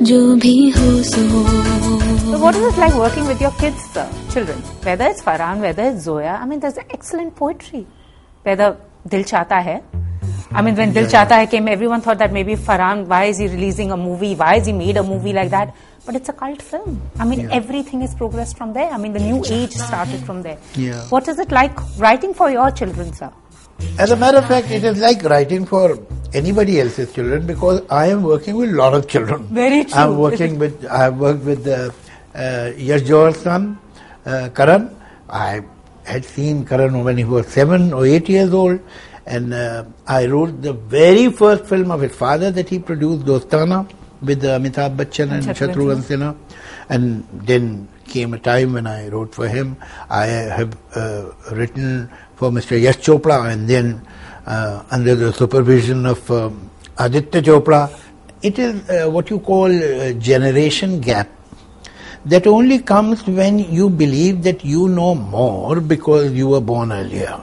जो 0.04 0.20
भी 0.44 0.58
हो 0.78 1.02
सो। 1.12 1.24
So 2.30 2.38
what 2.38 2.54
is 2.54 2.64
it 2.70 2.78
like 2.78 2.96
working 3.02 3.26
with 3.26 3.40
your 3.40 3.52
kids, 3.60 3.82
sir, 3.94 4.06
children? 4.30 4.58
Whether 4.88 5.06
it's 5.06 5.22
Farhan, 5.22 5.60
whether 5.60 5.82
it's 5.84 6.02
Zoya, 6.04 6.38
I 6.40 6.46
mean, 6.46 6.60
there's 6.60 6.78
excellent 6.78 7.34
poetry. 7.36 7.86
Whether 8.42 8.76
Dil 9.06 9.24
Chahta 9.24 9.62
Hai. 9.62 9.82
I 10.52 10.62
mean, 10.62 10.74
when 10.76 10.92
Dil 10.92 11.06
Chahta 11.06 11.30
Hai 11.40 11.46
came, 11.46 11.68
everyone 11.68 12.00
thought 12.00 12.18
that 12.18 12.32
maybe 12.32 12.54
Farhan, 12.56 13.06
why 13.06 13.24
is 13.24 13.38
he 13.38 13.46
releasing 13.48 13.90
a 13.92 13.96
movie? 13.96 14.34
Why 14.34 14.56
has 14.56 14.66
he 14.66 14.72
made 14.72 14.96
a 14.96 15.02
movie 15.02 15.32
like 15.32 15.50
that? 15.50 15.74
But 16.06 16.16
it's 16.16 16.28
a 16.28 16.32
cult 16.32 16.62
film. 16.62 17.00
I 17.18 17.24
mean, 17.24 17.40
Yeah. 17.40 17.50
everything 17.52 18.02
is 18.02 18.14
progressed 18.14 18.56
from 18.56 18.72
there. 18.72 18.90
I 18.90 18.96
mean, 18.96 19.12
the 19.12 19.20
new 19.20 19.44
age 19.48 19.72
started 19.72 20.20
from 20.24 20.42
there. 20.42 20.58
Yeah. 20.74 21.02
What 21.10 21.28
is 21.28 21.38
it 21.38 21.52
like 21.52 21.72
writing 21.98 22.32
for 22.34 22.50
your 22.50 22.70
children, 22.70 23.12
sir? 23.12 23.30
As 23.98 24.10
a 24.10 24.16
matter 24.16 24.38
of 24.38 24.46
fact, 24.46 24.70
it 24.70 24.84
is 24.84 24.98
like 25.00 25.22
writing 25.24 25.66
for 25.66 25.98
anybody 26.34 26.80
else's 26.80 27.12
children 27.12 27.46
because 27.46 27.82
I 27.90 28.06
am 28.08 28.22
working 28.22 28.56
with 28.56 28.70
a 28.70 28.76
lot 28.76 28.94
of 28.94 29.06
children. 29.08 29.44
Very 29.50 29.84
true. 29.84 30.00
I'm 30.00 30.16
working 30.18 30.58
with, 30.58 30.84
I 30.86 31.04
have 31.04 31.18
worked 31.18 31.44
with 31.44 31.66
uh, 31.66 31.90
uh, 32.34 32.72
Yash 32.76 33.02
Johar's 33.02 33.38
son, 33.38 33.78
Karan. 34.24 34.96
I 35.28 35.62
had 36.04 36.24
seen 36.24 36.64
Karan 36.64 37.04
when 37.04 37.16
he 37.16 37.24
was 37.24 37.46
seven 37.46 37.92
or 37.92 38.06
eight 38.06 38.28
years 38.28 38.52
old. 38.52 38.80
And 39.26 39.54
uh, 39.54 39.84
I 40.06 40.26
wrote 40.26 40.60
the 40.62 40.72
very 40.72 41.30
first 41.30 41.66
film 41.66 41.90
of 41.90 42.00
his 42.00 42.14
father 42.14 42.50
that 42.50 42.68
he 42.68 42.78
produced, 42.78 43.26
Dostana, 43.26 43.88
with 44.22 44.44
uh, 44.44 44.58
Amitabh 44.58 44.96
Bachchan 44.96 45.30
and 45.30 45.46
And 45.46 45.56
Shatrughan 45.56 46.02
Sinha. 46.02 46.36
And 46.88 47.24
then 47.32 47.88
came 48.10 48.34
a 48.34 48.38
time 48.38 48.72
when 48.72 48.86
I 48.86 49.08
wrote 49.08 49.34
for 49.34 49.46
him. 49.48 49.76
I 50.08 50.26
have 50.26 50.76
uh, 50.94 51.30
written 51.52 52.10
for 52.34 52.50
Mr. 52.50 52.80
Yash 52.80 52.98
Chopra 52.98 53.52
and 53.52 53.68
then 53.68 54.04
uh, 54.46 54.82
under 54.90 55.14
the 55.14 55.32
supervision 55.32 56.06
of 56.06 56.28
um, 56.30 56.70
Aditya 56.98 57.42
Chopra. 57.42 57.88
It 58.42 58.58
is 58.58 58.88
uh, 58.90 59.08
what 59.08 59.30
you 59.30 59.38
call 59.38 59.70
uh, 59.70 60.12
generation 60.14 61.00
gap. 61.00 61.28
That 62.26 62.46
only 62.46 62.80
comes 62.80 63.26
when 63.26 63.58
you 63.58 63.88
believe 63.88 64.42
that 64.42 64.64
you 64.64 64.88
know 64.88 65.14
more 65.14 65.80
because 65.80 66.32
you 66.32 66.48
were 66.48 66.60
born 66.60 66.92
earlier. 66.92 67.42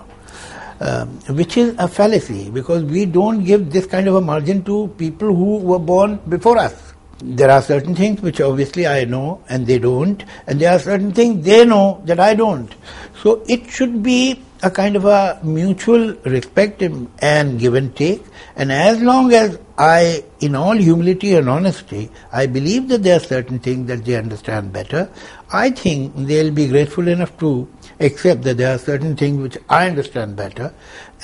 Um, 0.80 1.10
which 1.36 1.58
is 1.58 1.74
a 1.80 1.88
fallacy 1.88 2.52
because 2.52 2.84
we 2.84 3.08
don't 3.08 3.44
give 3.44 3.72
this 3.72 3.88
kind 3.88 4.08
of 4.08 4.14
a 4.14 4.22
margin 4.22 4.64
to 4.66 4.94
people 5.00 5.34
who 5.36 5.58
were 5.58 5.80
born 5.80 6.18
before 6.30 6.60
us. 6.60 6.94
There 7.20 7.50
are 7.50 7.64
certain 7.64 7.96
things 7.96 8.22
which 8.22 8.40
obviously 8.40 8.86
I 8.86 9.06
know 9.06 9.42
and 9.50 9.66
they 9.66 9.80
don't, 9.80 10.24
and 10.46 10.62
there 10.62 10.72
are 10.72 10.78
certain 10.78 11.12
things 11.12 11.44
they 11.44 11.66
know 11.66 12.00
that 12.06 12.20
I 12.20 12.36
don't. 12.36 12.72
So 13.24 13.42
it 13.48 13.68
should 13.72 14.04
be 14.04 14.40
a 14.62 14.70
kind 14.70 14.96
of 14.96 15.06
a 15.06 15.40
mutual 15.44 16.14
respect 16.26 16.84
and- 16.84 17.08
and 17.24 17.60
give 17.60 17.74
and 17.74 17.96
take. 17.96 18.24
And 18.56 18.72
as 18.72 19.02
long 19.02 19.34
as 19.34 19.58
I, 19.79 20.25
in 20.41 20.55
all 20.55 20.77
humility 20.77 21.35
and 21.35 21.49
honesty, 21.49 22.11
I 22.33 22.47
believe 22.47 22.89
that 22.89 23.03
there 23.03 23.17
are 23.17 23.21
certain 23.21 23.59
things 23.59 23.87
that 23.89 24.05
they 24.05 24.17
understand 24.17 24.73
better, 24.73 25.09
I 25.53 25.71
think 25.71 26.15
they'll 26.17 26.51
be 26.51 26.67
grateful 26.69 27.09
enough 27.09 27.37
to 27.39 27.69
accept 28.01 28.43
that 28.43 28.57
there 28.57 28.75
are 28.75 28.79
certain 28.79 29.17
things 29.17 29.41
which 29.43 29.59
I 29.69 29.89
understand 29.89 30.37
better, 30.37 30.73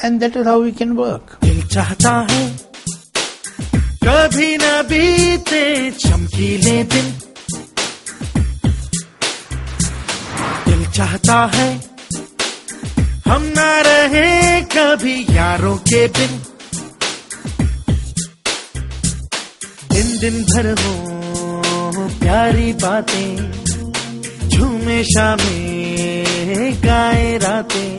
and 0.02 0.20
that 0.20 0.36
is 0.36 0.46
how 0.46 0.60
we 0.62 0.72
can 0.72 0.96
work. 0.96 1.38
दिल 1.42 1.62
चाहता 1.74 2.12
है 2.30 2.46
कभी 4.04 4.56
न 4.60 4.82
बीते 4.90 5.64
चमकीले 6.02 6.82
दिन 6.92 7.12
दिल 10.66 10.84
चाहता 10.98 11.38
है 11.54 11.70
हम 13.26 13.42
ना 13.56 13.70
रहे 13.86 14.60
कभी 14.74 15.16
यारों 15.36 15.76
के 15.90 16.06
बिन 16.18 16.38
दिन 19.93 20.17
दिन 20.19 20.41
भर 20.51 20.67
हो 20.83 22.07
प्यारी 22.19 22.71
बातें 22.83 23.51
झूमे 24.49 25.03
शामें 25.15 26.73
गाए 26.85 27.37
रातें 27.47 27.91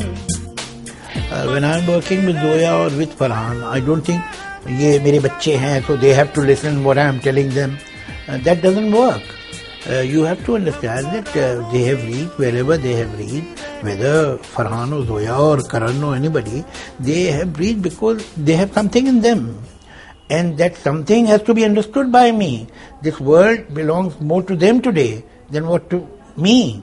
Uh, 1.35 1.47
when 1.51 1.65
I'm 1.65 1.87
working 1.91 2.21
with 2.27 2.37
Zoya 2.41 2.73
or 2.81 2.91
with 2.97 3.15
Farhan, 3.21 3.63
I 3.77 3.81
don't 3.87 4.05
think 4.09 4.21
ये 4.81 4.91
मेरे 5.05 5.21
बच्चे 5.21 5.55
हैं 5.63 5.81
so 5.87 5.97
they 6.03 6.13
have 6.19 6.29
to 6.35 6.43
listen 6.51 6.77
what 6.85 6.99
I'm 7.05 7.19
telling 7.25 7.49
them. 7.57 7.73
Uh, 8.29 8.37
that 8.49 8.63
doesn't 8.67 8.93
work. 8.93 9.23
Uh, 9.91 10.01
you 10.11 10.23
have 10.23 10.45
to 10.47 10.55
understand 10.59 11.07
that 11.15 11.29
uh, 11.37 11.73
they 11.73 11.83
have 11.89 12.05
reached 12.11 12.39
wherever 12.45 12.77
they 12.85 12.93
have 13.01 13.19
reached, 13.19 13.65
whether 13.89 14.15
Farhan 14.53 14.95
or 14.99 15.05
Zoya 15.11 15.37
or 15.49 15.57
Karan 15.73 16.03
or 16.11 16.15
anybody, 16.15 16.65
they 17.01 17.25
have 17.39 17.59
reached 17.59 17.83
because 17.83 18.25
they 18.37 18.55
have 18.63 18.73
something 18.73 19.07
in 19.15 19.21
them. 19.21 19.43
And 20.31 20.57
that 20.59 20.77
something 20.77 21.27
has 21.27 21.43
to 21.43 21.55
be 21.55 21.65
understood 21.65 22.11
by 22.11 22.33
me. 22.33 22.67
This 23.03 23.21
world 23.21 23.75
belongs 23.75 24.19
more 24.21 24.43
to 24.43 24.57
them 24.57 24.81
today 24.81 25.25
than 25.51 25.67
what 25.67 25.91
to 25.91 26.09
me. 26.37 26.83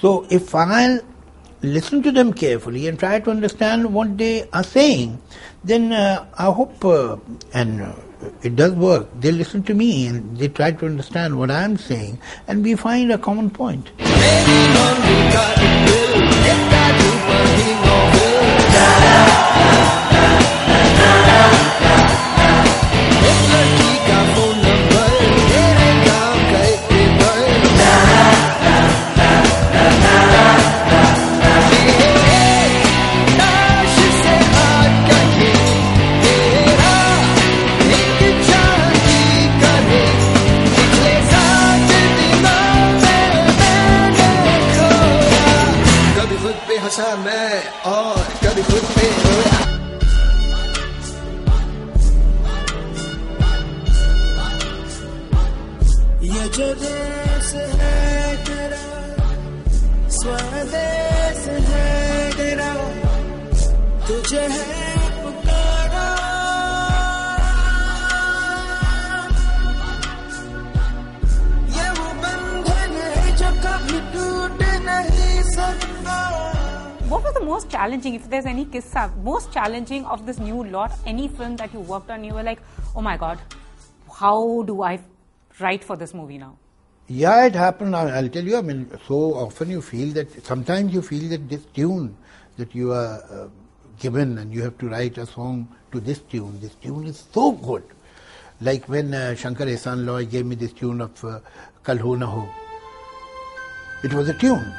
So 0.00 0.26
if 0.30 0.54
I'll 0.54 1.00
listen 1.62 2.02
to 2.02 2.12
them 2.12 2.32
carefully 2.32 2.88
and 2.88 2.98
try 2.98 3.20
to 3.20 3.30
understand 3.30 3.94
what 3.94 4.18
they 4.18 4.48
are 4.52 4.64
saying, 4.64 5.20
then 5.64 5.92
uh, 5.92 6.26
I 6.36 6.50
hope, 6.50 6.84
uh, 6.84 7.16
and 7.54 7.82
uh, 7.82 7.94
it 8.42 8.56
does 8.56 8.72
work, 8.72 9.08
they 9.20 9.30
listen 9.32 9.62
to 9.64 9.74
me 9.74 10.06
and 10.08 10.36
they 10.36 10.48
try 10.48 10.72
to 10.72 10.86
understand 10.86 11.38
what 11.38 11.50
I'm 11.50 11.76
saying, 11.76 12.18
and 12.48 12.64
we 12.64 12.74
find 12.74 13.12
a 13.12 13.18
common 13.18 13.50
point. 13.50 13.90
हंसा 47.02 47.14
मैं 47.16 47.54
और 47.90 48.18
कभी 48.42 48.62
खुद 48.62 48.84
पे 48.94 49.06
रोया। 49.22 49.60
ये 56.22 56.48
जो 56.56 56.68
देश 56.82 57.48
है 57.80 58.36
तेरा 58.46 58.84
स्वदेश 60.18 61.42
है 61.70 62.30
तेरा, 62.36 62.70
तुझे 64.06 64.46
है 64.54 64.71
most 77.52 77.70
challenging, 77.70 78.14
if 78.14 78.28
there's 78.30 78.46
any 78.46 78.64
kissa, 78.64 79.04
most 79.22 79.52
challenging 79.52 80.04
of 80.06 80.24
this 80.26 80.38
new 80.38 80.64
lot, 80.64 80.92
any 81.04 81.28
film 81.28 81.56
that 81.56 81.72
you 81.74 81.80
worked 81.80 82.10
on, 82.10 82.24
you 82.24 82.34
were 82.34 82.42
like, 82.50 82.60
oh 82.96 83.02
my 83.02 83.16
god, 83.16 83.38
how 84.20 84.62
do 84.62 84.82
I 84.82 84.98
write 85.60 85.84
for 85.84 85.96
this 85.96 86.14
movie 86.14 86.38
now? 86.38 86.56
Yeah, 87.08 87.44
it 87.46 87.54
happened. 87.54 87.94
I'll 87.94 88.28
tell 88.28 88.44
you. 88.44 88.56
I 88.56 88.62
mean, 88.62 88.86
so 89.06 89.16
often 89.46 89.70
you 89.70 89.82
feel 89.82 90.14
that 90.14 90.46
sometimes 90.46 90.94
you 90.94 91.02
feel 91.02 91.28
that 91.30 91.48
this 91.48 91.64
tune 91.74 92.16
that 92.56 92.74
you 92.74 92.92
are 92.92 93.16
uh, 93.30 93.48
given 93.98 94.38
and 94.38 94.54
you 94.54 94.62
have 94.62 94.78
to 94.78 94.88
write 94.88 95.18
a 95.18 95.26
song 95.26 95.68
to 95.90 96.00
this 96.00 96.20
tune. 96.20 96.58
This 96.60 96.74
tune 96.76 97.06
is 97.06 97.24
so 97.32 97.52
good. 97.52 97.82
Like 98.60 98.88
when 98.88 99.12
uh, 99.12 99.34
Shankar 99.34 99.66
Ehsan 99.66 100.06
Loy 100.06 100.24
gave 100.24 100.46
me 100.46 100.54
this 100.54 100.72
tune 100.72 101.02
of 101.02 101.24
uh, 101.24 101.40
Kal 101.84 101.98
Ho 101.98 102.14
Na 102.14 102.26
Ho. 102.26 102.48
It 104.04 104.14
was 104.14 104.28
a 104.28 104.38
tune. 104.46 104.72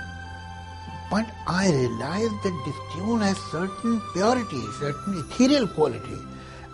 But 1.10 1.26
I 1.46 1.70
realized 1.70 2.42
that 2.42 2.56
this 2.66 2.76
tune 2.94 3.20
has 3.22 3.38
certain 3.50 4.00
purity, 4.12 4.60
certain 4.78 5.18
ethereal 5.20 5.66
quality. 5.66 6.18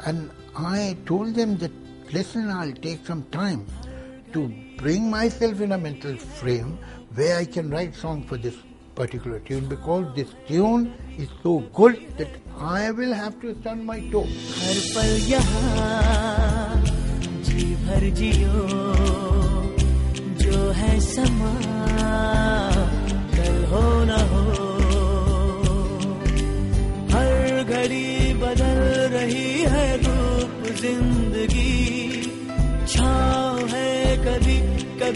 And 0.07 0.31
I 0.57 0.97
told 1.07 1.35
them 1.35 1.57
that, 1.59 1.71
listen, 2.13 2.51
I'll 2.51 2.73
take 2.73 3.07
some 3.07 3.23
time 3.31 3.67
to 4.33 4.53
bring 4.77 5.09
myself 5.09 5.61
in 5.61 5.73
a 5.73 5.79
mental 5.79 6.17
frame 6.17 6.79
where 7.15 7.37
I 7.39 7.45
can 7.45 7.71
write 7.71 7.95
song 7.95 8.25
for 8.25 8.37
this 8.37 8.57
particular 8.97 9.39
tune 9.41 9.67
because 9.67 10.13
this 10.17 10.35
tune 10.49 10.93
is 11.17 11.29
so 11.43 11.61
good 11.73 12.17
that 12.19 12.29
I 12.59 12.91
will 12.91 13.13
have 13.13 13.41
to 13.41 13.55
stand 13.61 13.87
my 13.87 14.01
toe. 14.11 14.27
हर 14.27 14.79
पल 14.95 15.17
यहाँ 15.31 16.85
जी 17.47 17.75
भर 17.87 18.11
जियो 18.21 19.48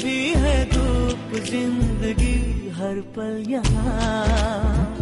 है 0.02 0.66
धूप 0.70 1.34
जिंदगी 1.46 2.70
हर 2.76 3.02
पल 3.16 3.44
यहाँ 3.50 4.98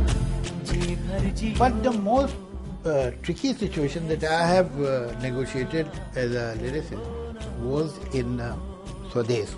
जी 0.67 0.95
भर 0.95 1.29
जी 1.39 1.53
But 1.57 1.81
the 1.81 1.93
most 1.93 2.35
uh, 2.85 3.11
tricky 3.21 3.53
situation 3.53 4.09
that 4.09 4.23
I 4.25 4.45
have 4.45 4.81
uh, 4.81 5.13
negotiated 5.21 5.87
as 6.15 6.35
a 6.35 6.57
lyricist 6.59 6.99
was 7.61 7.97
in 8.13 8.41
uh, 8.41 8.57
Swades. 9.13 9.55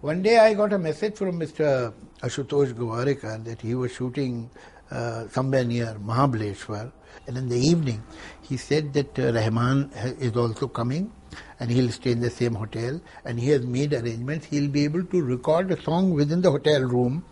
One 0.00 0.20
day 0.20 0.38
I 0.38 0.54
got 0.54 0.72
a 0.72 0.78
message 0.78 1.14
from 1.16 1.38
Mr. 1.38 1.92
Ashutosh 2.22 2.74
Gowariker 2.74 3.44
that 3.44 3.60
he 3.60 3.76
was 3.76 3.92
shooting 3.92 4.50
uh, 4.90 5.28
somewhere 5.28 5.62
near 5.64 5.94
Mahabaleshwar. 6.04 6.90
And 7.28 7.38
in 7.38 7.48
the 7.48 7.56
evening, 7.56 8.02
he 8.40 8.56
said 8.56 8.92
that 8.94 9.16
uh, 9.16 9.32
Rahman 9.32 9.90
is 10.18 10.36
also 10.36 10.66
coming 10.66 11.12
and 11.60 11.70
he'll 11.70 11.90
stay 11.90 12.12
in 12.12 12.20
the 12.20 12.30
same 12.30 12.54
hotel 12.54 13.00
and 13.24 13.38
he 13.38 13.50
has 13.50 13.64
made 13.64 13.92
arrangements. 13.92 14.46
He'll 14.46 14.70
be 14.70 14.84
able 14.84 15.04
to 15.04 15.22
record 15.22 15.70
a 15.70 15.82
song 15.82 16.10
within 16.12 16.42
the 16.42 16.50
hotel 16.50 16.82
room 16.82 17.24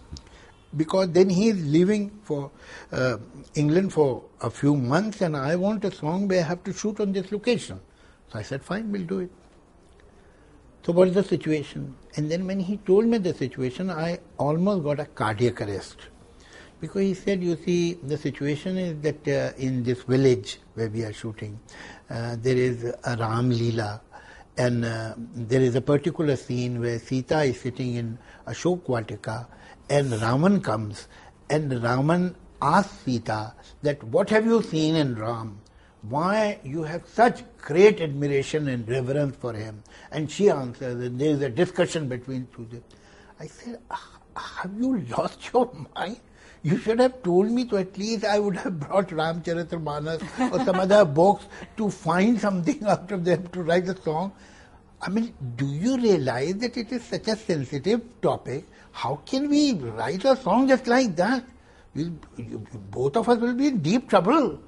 because 0.77 1.11
then 1.11 1.29
he 1.29 1.49
is 1.49 1.65
leaving 1.65 2.11
for 2.23 2.51
uh, 2.93 3.19
England 3.55 3.93
for 3.93 4.25
a 4.41 4.51
few 4.51 4.77
months 4.77 5.21
and 5.21 5.37
I 5.37 5.57
want 5.57 5.85
a 5.85 5.91
song 5.91 6.29
where 6.29 6.41
I 6.41 6.47
have 6.47 6.63
to 6.65 6.73
shoot 6.73 7.01
on 7.01 7.13
this 7.13 7.33
location. 7.33 7.81
So 8.33 8.39
I 8.39 8.43
said, 8.43 8.63
fine, 8.63 8.93
we'll 8.93 9.07
do 9.07 9.21
it. 9.21 9.31
So 10.83 10.93
what 10.93 11.09
is 11.09 11.15
the 11.15 11.25
situation? 11.25 11.95
And 12.17 12.31
then 12.31 12.47
when 12.47 12.61
he 12.61 12.79
told 12.79 13.05
me 13.07 13.19
the 13.19 13.35
situation, 13.35 13.91
I 13.91 14.21
almost 14.39 14.85
got 14.85 15.01
a 15.01 15.05
cardiac 15.05 15.61
arrest. 15.61 15.97
Because 16.81 17.03
he 17.03 17.15
said, 17.15 17.43
you 17.43 17.57
see, 17.57 17.95
the 17.95 18.17
situation 18.17 18.79
is 18.79 19.01
that 19.03 19.29
uh, 19.29 19.53
in 19.59 19.83
this 19.83 20.03
village 20.03 20.61
where 20.75 20.89
we 20.89 21.05
are 21.05 21.13
shooting, 21.13 21.61
uh, 22.09 22.37
there 22.41 22.57
is 22.57 22.85
a 22.85 23.17
Ram 23.17 23.51
Leela 23.51 24.01
and 24.57 24.85
uh, 24.85 25.15
there 25.35 25.61
is 25.61 25.75
a 25.75 25.81
particular 25.81 26.37
scene 26.37 26.81
where 26.81 26.99
Sita 26.99 27.43
is 27.43 27.61
sitting 27.61 27.95
in 27.95 28.19
Ashok 28.47 28.83
Vatika 28.85 29.47
and 29.91 30.11
Ravan 30.13 30.63
comes 30.65 31.09
and 31.51 31.71
Ravan 31.71 32.35
asks 32.63 32.97
Sita 33.05 33.55
that 33.83 34.03
what 34.05 34.31
have 34.31 34.47
you 34.47 34.63
seen 34.63 34.97
in 34.97 35.17
Ram? 35.17 35.61
Why 36.03 36.61
you 36.65 36.83
have 36.85 37.07
such 37.07 37.43
great 37.59 38.01
admiration 38.01 38.69
and 38.69 38.89
reverence 38.89 39.37
for 39.37 39.53
him? 39.53 39.83
And 40.11 40.31
she 40.31 40.49
answers 40.49 41.03
and 41.05 41.21
there 41.21 41.31
is 41.31 41.43
a 41.43 41.51
discussion 41.51 42.09
between 42.09 42.49
two. 42.55 42.67
I 43.39 43.47
said, 43.47 43.81
"Ah, 43.91 44.19
have 44.37 44.73
you 44.79 45.01
lost 45.17 45.53
your 45.53 45.71
mind? 45.95 46.21
You 46.63 46.77
should 46.77 46.99
have 47.01 47.23
told 47.23 47.51
me 47.51 47.65
to 47.67 47.79
at 47.79 47.97
least 47.97 48.25
I 48.25 48.39
would 48.39 48.57
have 48.57 48.79
brought 48.79 49.09
Ramcharitmanas 49.09 50.53
or 50.53 50.63
some 50.65 50.77
other 50.77 51.07
books 51.07 51.47
to 51.79 51.91
find 51.91 52.39
something 52.39 52.85
out 52.87 53.11
of 53.11 53.25
them 53.25 53.47
to 53.49 53.63
write 53.63 53.89
a 53.89 53.97
song. 54.03 54.33
I 55.01 55.09
mean, 55.09 55.33
do 55.57 55.67
you 55.67 55.97
realize 55.97 56.57
that 56.57 56.77
it 56.77 56.93
is 56.93 57.03
such 57.03 57.29
a 57.29 57.37
sensitive 57.37 58.03
topic? 58.21 58.67
How 58.93 59.17
can 59.25 59.49
we 59.49 59.73
write 59.73 60.25
a 60.27 60.37
song 60.37 60.69
just 60.69 60.87
like 60.87 61.17
that? 61.17 61.45
We'll, 61.95 62.13
you, 62.37 62.67
both 62.91 63.17
of 63.17 63.29
us 63.31 63.39
will 63.39 63.55
be 63.55 63.69
in 63.69 63.79
deep 63.79 64.11
trouble. 64.11 64.61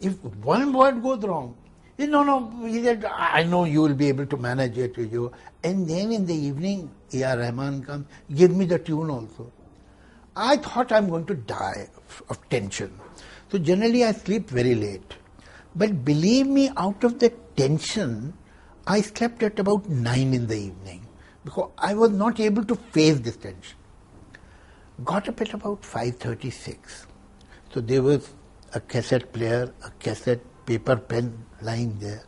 If 0.00 0.22
one 0.22 0.72
word 0.74 1.02
goes 1.02 1.22
wrong, 1.22 1.56
he 1.96 2.02
said, 2.02 2.10
no, 2.10 2.22
no, 2.24 2.66
he 2.66 2.82
said, 2.82 3.06
I 3.06 3.44
know 3.44 3.64
you 3.64 3.80
will 3.80 3.94
be 3.94 4.08
able 4.08 4.26
to 4.26 4.36
manage 4.36 4.76
it 4.76 4.98
you. 4.98 5.32
And 5.62 5.88
then 5.88 6.12
in 6.12 6.26
the 6.26 6.34
evening, 6.34 6.90
A.R. 7.14 7.38
Rahman 7.38 7.82
comes, 7.82 8.06
give 8.34 8.54
me 8.54 8.66
the 8.66 8.78
tune 8.78 9.08
also. 9.08 9.50
I 10.36 10.56
thought 10.56 10.90
I'm 10.90 11.08
going 11.08 11.26
to 11.26 11.34
die 11.34 11.88
of, 12.28 12.38
tension. 12.50 12.98
So 13.50 13.58
generally 13.58 14.04
I 14.04 14.12
sleep 14.12 14.50
very 14.50 14.74
late. 14.74 15.14
But 15.76 16.04
believe 16.04 16.46
me, 16.46 16.70
out 16.76 17.04
of 17.04 17.18
the 17.20 17.30
tension, 17.56 18.34
I 18.86 19.00
slept 19.00 19.42
at 19.42 19.58
about 19.58 19.88
9 19.88 20.34
in 20.34 20.46
the 20.46 20.56
evening 20.56 21.06
because 21.44 21.70
I 21.78 21.94
was 21.94 22.10
not 22.10 22.40
able 22.40 22.64
to 22.64 22.74
face 22.74 23.20
this 23.20 23.36
tension. 23.36 23.76
got 25.04 25.28
up 25.28 25.40
at 25.40 25.54
about 25.54 25.82
5.36. 25.82 27.06
So 27.72 27.80
there 27.80 28.02
was 28.02 28.30
a 28.72 28.80
cassette 28.80 29.32
player, 29.32 29.72
a 29.84 29.90
cassette 30.00 30.40
paper 30.66 30.96
pen 30.96 31.44
lying 31.60 31.98
there, 31.98 32.24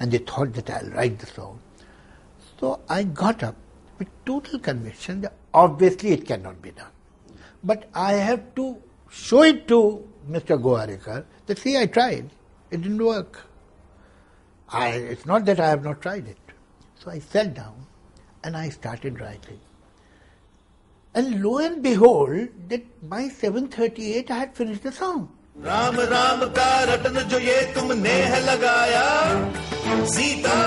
and 0.00 0.10
they 0.10 0.18
thought 0.18 0.52
that 0.54 0.70
I'll 0.70 0.90
write 0.90 1.18
the 1.18 1.26
song. 1.26 1.60
So 2.60 2.80
I 2.88 3.04
got 3.04 3.42
up 3.42 3.56
with 3.98 4.08
total 4.24 4.58
conviction 4.58 5.20
that 5.22 5.34
obviously 5.54 6.10
it 6.10 6.26
cannot 6.26 6.60
be 6.62 6.70
done. 6.70 6.90
But 7.62 7.88
I 7.94 8.12
have 8.12 8.54
to 8.56 8.76
show 9.10 9.42
it 9.42 9.66
to 9.68 10.08
Mr. 10.28 10.60
Gowariker 10.60 11.24
that 11.46 11.58
see, 11.58 11.76
I 11.76 11.86
tried, 11.86 12.30
it 12.70 12.82
didn't 12.82 13.04
work. 13.04 13.44
I, 14.68 14.88
it's 14.88 15.26
not 15.26 15.44
that 15.46 15.58
I 15.58 15.68
have 15.68 15.82
not 15.82 16.02
tried 16.02 16.28
it. 16.28 16.38
So 16.98 17.10
I 17.10 17.18
sat 17.20 17.54
down 17.54 17.86
and 18.44 18.56
I 18.56 18.68
started 18.68 19.20
writing. 19.20 19.60
And 21.14 21.42
lo 21.42 21.58
and 21.58 21.82
behold, 21.82 22.48
that 22.68 23.08
by 23.08 23.24
7.38 23.24 24.30
I 24.30 24.38
had 24.38 24.54
finished 24.54 24.82
the 24.82 24.92
song. 24.92 25.28
Ram 25.64 25.96
Ram 26.10 26.40
का 26.54 26.72
रटन 26.88 27.16
जो 27.28 27.38
ये 27.38 27.56
तुमने 27.74 28.12
है 28.30 28.40
लगाया 28.46 29.06
सीता 30.12 30.58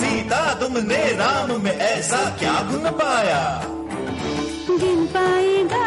सीता 0.00 0.40
तुमने 0.60 1.00
राम 1.16 1.50
में 1.64 1.72
ऐसा 1.72 2.22
क्या 2.38 2.54
गुण 2.70 2.90
पाया 3.00 3.42
गिन 4.80 5.06
पाएगा 5.12 5.81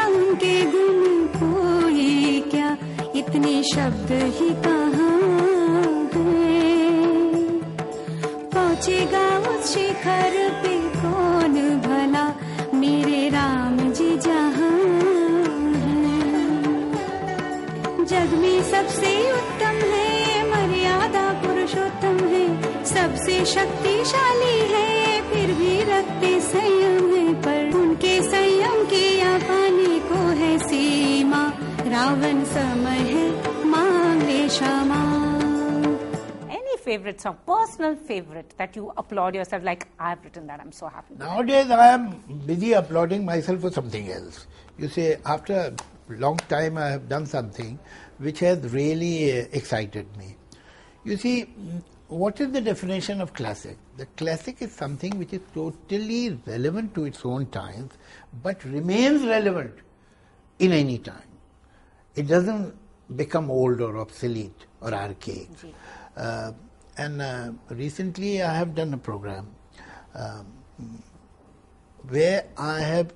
इतने 3.36 3.64
शब्द 3.64 4.12
ही 4.12 4.50
कहाँ 4.50 5.20
हैं? 6.14 7.60
पहुँचेगा 8.54 9.40
उस 9.40 9.74
शिखर 9.74 10.62
पे 10.64 10.80
कौन 10.80 11.82
भला? 11.86 12.36
मेरे 12.74 13.30
राम 13.30 13.92
जी 13.92 14.18
जहाँ। 14.18 14.80
जग 18.06 18.38
में 18.38 18.64
सबसे 18.64 19.34
उत्तम 19.34 19.76
है, 19.90 20.44
मर्यादा 20.52 21.34
पुरुषोत्तम 21.34 22.28
है। 22.28 22.62
सबसे 22.86 23.46
शक्तिशाली 23.46 24.60
है, 24.60 25.22
फिर 25.22 25.56
भी 25.56 25.80
रखते 25.80 26.40
संयम 26.40 27.16
है। 27.16 27.34
पर 27.34 27.78
उनके 27.78 28.22
संयम 28.24 28.86
के 28.86 29.20
या 29.20 29.40
को 30.00 30.16
है 30.16 30.58
सीमा, 30.58 31.54
रावण 31.88 32.44
समय 32.44 33.05
favorite 36.96 37.20
song, 37.20 37.38
personal 37.46 37.96
favorite 37.96 38.54
that 38.58 38.76
you 38.76 38.92
applaud 38.98 39.36
yourself 39.36 39.64
like 39.64 39.88
I've 40.00 40.24
written 40.24 40.48
that, 40.48 40.60
I'm 40.60 40.72
so 40.72 40.88
happy. 40.88 41.16
Nowadays, 41.18 41.70
I 41.70 41.88
am 41.88 42.04
busy 42.46 42.72
applauding 42.74 43.26
myself 43.26 43.62
for 43.62 43.72
something 43.72 44.12
else. 44.12 44.48
You 44.78 44.88
see, 44.88 45.16
after 45.26 45.54
a 45.54 45.74
long 46.14 46.38
time, 46.38 46.78
I 46.78 46.88
have 46.88 47.10
done 47.10 47.26
something 47.26 47.78
which 48.20 48.40
has 48.40 48.60
really 48.72 49.40
uh, 49.40 49.46
excited 49.52 50.06
me. 50.18 50.38
You 51.04 51.18
see, 51.18 51.42
what 52.08 52.40
is 52.40 52.52
the 52.52 52.62
definition 52.62 53.20
of 53.20 53.34
classic? 53.34 53.78
The 53.98 54.06
classic 54.22 54.62
is 54.62 54.72
something 54.72 55.18
which 55.18 55.34
is 55.34 55.42
totally 55.54 56.40
relevant 56.46 56.96
to 56.96 57.06
its 57.06 57.26
own 57.26 57.48
times, 57.48 57.92
but 58.42 58.64
remains 58.64 59.24
relevant 59.24 59.74
in 60.60 60.72
any 60.72 61.00
time. 61.00 61.32
It 62.16 62.28
doesn't 62.28 62.74
become 63.16 63.52
old 63.52 63.82
or 63.82 63.98
obsolete 63.98 64.66
or 64.82 64.94
archaic. 64.94 65.50
Uh, 66.16 66.54
and 66.98 67.22
uh, 67.22 67.52
recently, 67.70 68.42
I 68.42 68.54
have 68.54 68.76
done 68.76 68.94
a 68.94 68.98
program. 68.98 69.48
Um, 70.14 70.46
where 72.08 72.46
I 72.58 72.80
have 72.80 73.14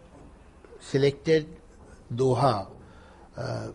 selected 0.80 1.47
Doha, 2.13 2.67
uh, 3.38 3.41
uh, 3.41 3.71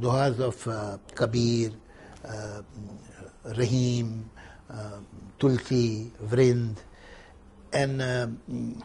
Dohas 0.00 0.38
of 0.40 0.66
uh, 0.66 0.98
Kabir, 1.14 1.72
uh, 2.24 2.62
Rahim, 3.56 4.30
uh, 4.70 4.98
Tulsi, 5.38 6.10
Vrind, 6.24 6.76
and 7.72 8.02
um, 8.02 8.82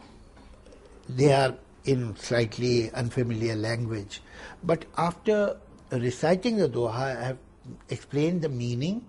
they 1.08 1.34
are 1.34 1.56
in 1.86 2.16
slightly 2.18 2.92
unfamiliar 2.92 3.56
language. 3.56 4.22
But 4.64 4.86
after 4.98 5.58
reciting 5.92 6.58
the 6.58 6.68
Doha, 6.70 7.18
I 7.18 7.24
have 7.24 7.38
explained 7.90 8.42
the 8.42 8.50
meaning 8.50 9.06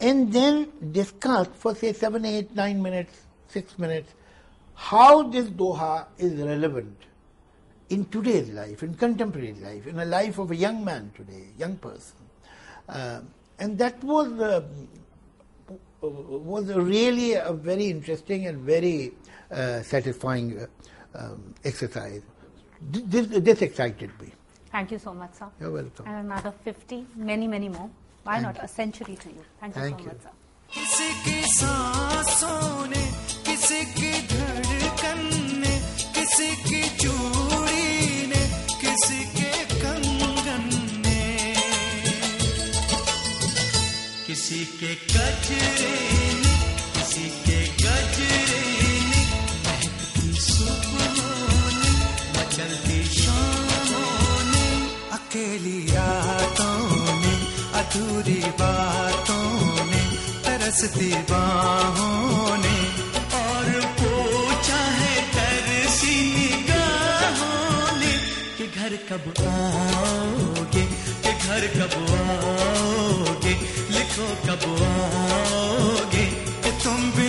and 0.00 0.32
then 0.32 0.68
discuss 0.92 1.48
for 1.54 1.74
say 1.74 1.92
seven, 1.92 2.24
eight, 2.24 2.54
nine 2.54 2.80
minutes, 2.82 3.22
six 3.48 3.78
minutes, 3.78 4.14
how 4.74 5.24
this 5.24 5.46
Doha 5.48 6.06
is 6.18 6.34
relevant 6.34 6.96
in 7.90 8.04
today's 8.06 8.48
life, 8.50 8.82
in 8.82 8.94
contemporary 8.94 9.54
life, 9.54 9.86
in 9.86 9.96
the 9.96 10.04
life 10.04 10.38
of 10.38 10.50
a 10.50 10.56
young 10.56 10.84
man 10.84 11.10
today, 11.16 11.48
young 11.58 11.76
person. 11.76 12.16
Uh, 12.88 13.20
and 13.58 13.76
that 13.78 14.02
was 14.04 14.32
uh, 14.40 14.62
was 16.00 16.72
really 16.72 17.32
a 17.34 17.52
very 17.52 17.86
interesting 17.86 18.46
and 18.46 18.58
very 18.58 19.12
uh, 19.50 19.82
satisfying 19.82 20.58
uh, 20.60 20.66
um, 21.18 21.54
exercise. 21.64 22.22
This, 22.80 23.26
this 23.26 23.62
excited 23.62 24.10
me. 24.20 24.32
Thank 24.70 24.92
you 24.92 24.98
so 24.98 25.12
much, 25.12 25.34
sir. 25.34 25.48
You're 25.60 25.72
welcome. 25.72 26.06
And 26.06 26.26
another 26.26 26.52
50, 26.62 27.06
many, 27.16 27.48
many 27.48 27.68
more. 27.68 27.90
Why 28.28 28.34
Thank 28.34 28.46
not 28.46 28.56
you. 28.58 28.64
a 28.64 28.68
century 28.68 29.16
to 29.24 29.28
you? 29.36 29.42
Thank 29.60 29.74
you 29.74 29.82
Thank 29.82 29.98
so 29.98 30.04
you. 30.04 30.10
much, 30.12 30.22
sir. 30.22 30.34
किसी 30.70 31.08
की 31.24 31.38
सांसों 31.58 32.86
ने 32.92 33.04
किसी 33.46 33.80
की 33.98 34.10
धड़कन 34.32 35.20
ने 35.62 35.74
किसी 36.16 36.48
की 36.68 36.82
चूड़ी 37.02 38.26
ने 38.32 38.42
किसी 38.82 39.20
के 39.38 39.52
कंगन 39.80 40.66
ने 41.04 41.22
किसी 44.26 44.60
के 44.80 44.92
गजरे 45.14 45.88
ने 46.42 46.54
किसी 46.96 47.26
के 47.48 47.58
गजरे 47.84 48.42
ने 49.08 49.22
महकती 49.64 50.28
सुबहों 50.48 51.08
ने 51.80 51.94
मचलती 52.36 53.00
शामों 53.20 54.36
ने 54.52 54.68
अकेली 55.18 55.78
रातों 55.96 56.77
अधूरी 57.98 58.40
बातों 58.60 59.46
ने, 59.90 60.02
तरसती 60.44 61.10
बाहों 61.30 62.56
ने, 62.56 62.76
और 63.38 63.66
पूछा 63.98 64.82
है 64.98 65.14
तरसी 65.34 66.14
निगाहों 66.34 67.98
ने 67.98 68.12
कि 68.58 68.66
घर 68.78 68.92
कब 69.08 69.26
आओगे, 69.48 70.84
कि 71.24 71.32
घर 71.46 71.66
कब 71.78 71.96
आओगे, 72.18 73.54
लिखो 73.90 74.28
कब 74.46 74.64
आओगे, 74.90 76.26
कि 76.62 76.70
तुम 76.84 77.00
भी 77.18 77.28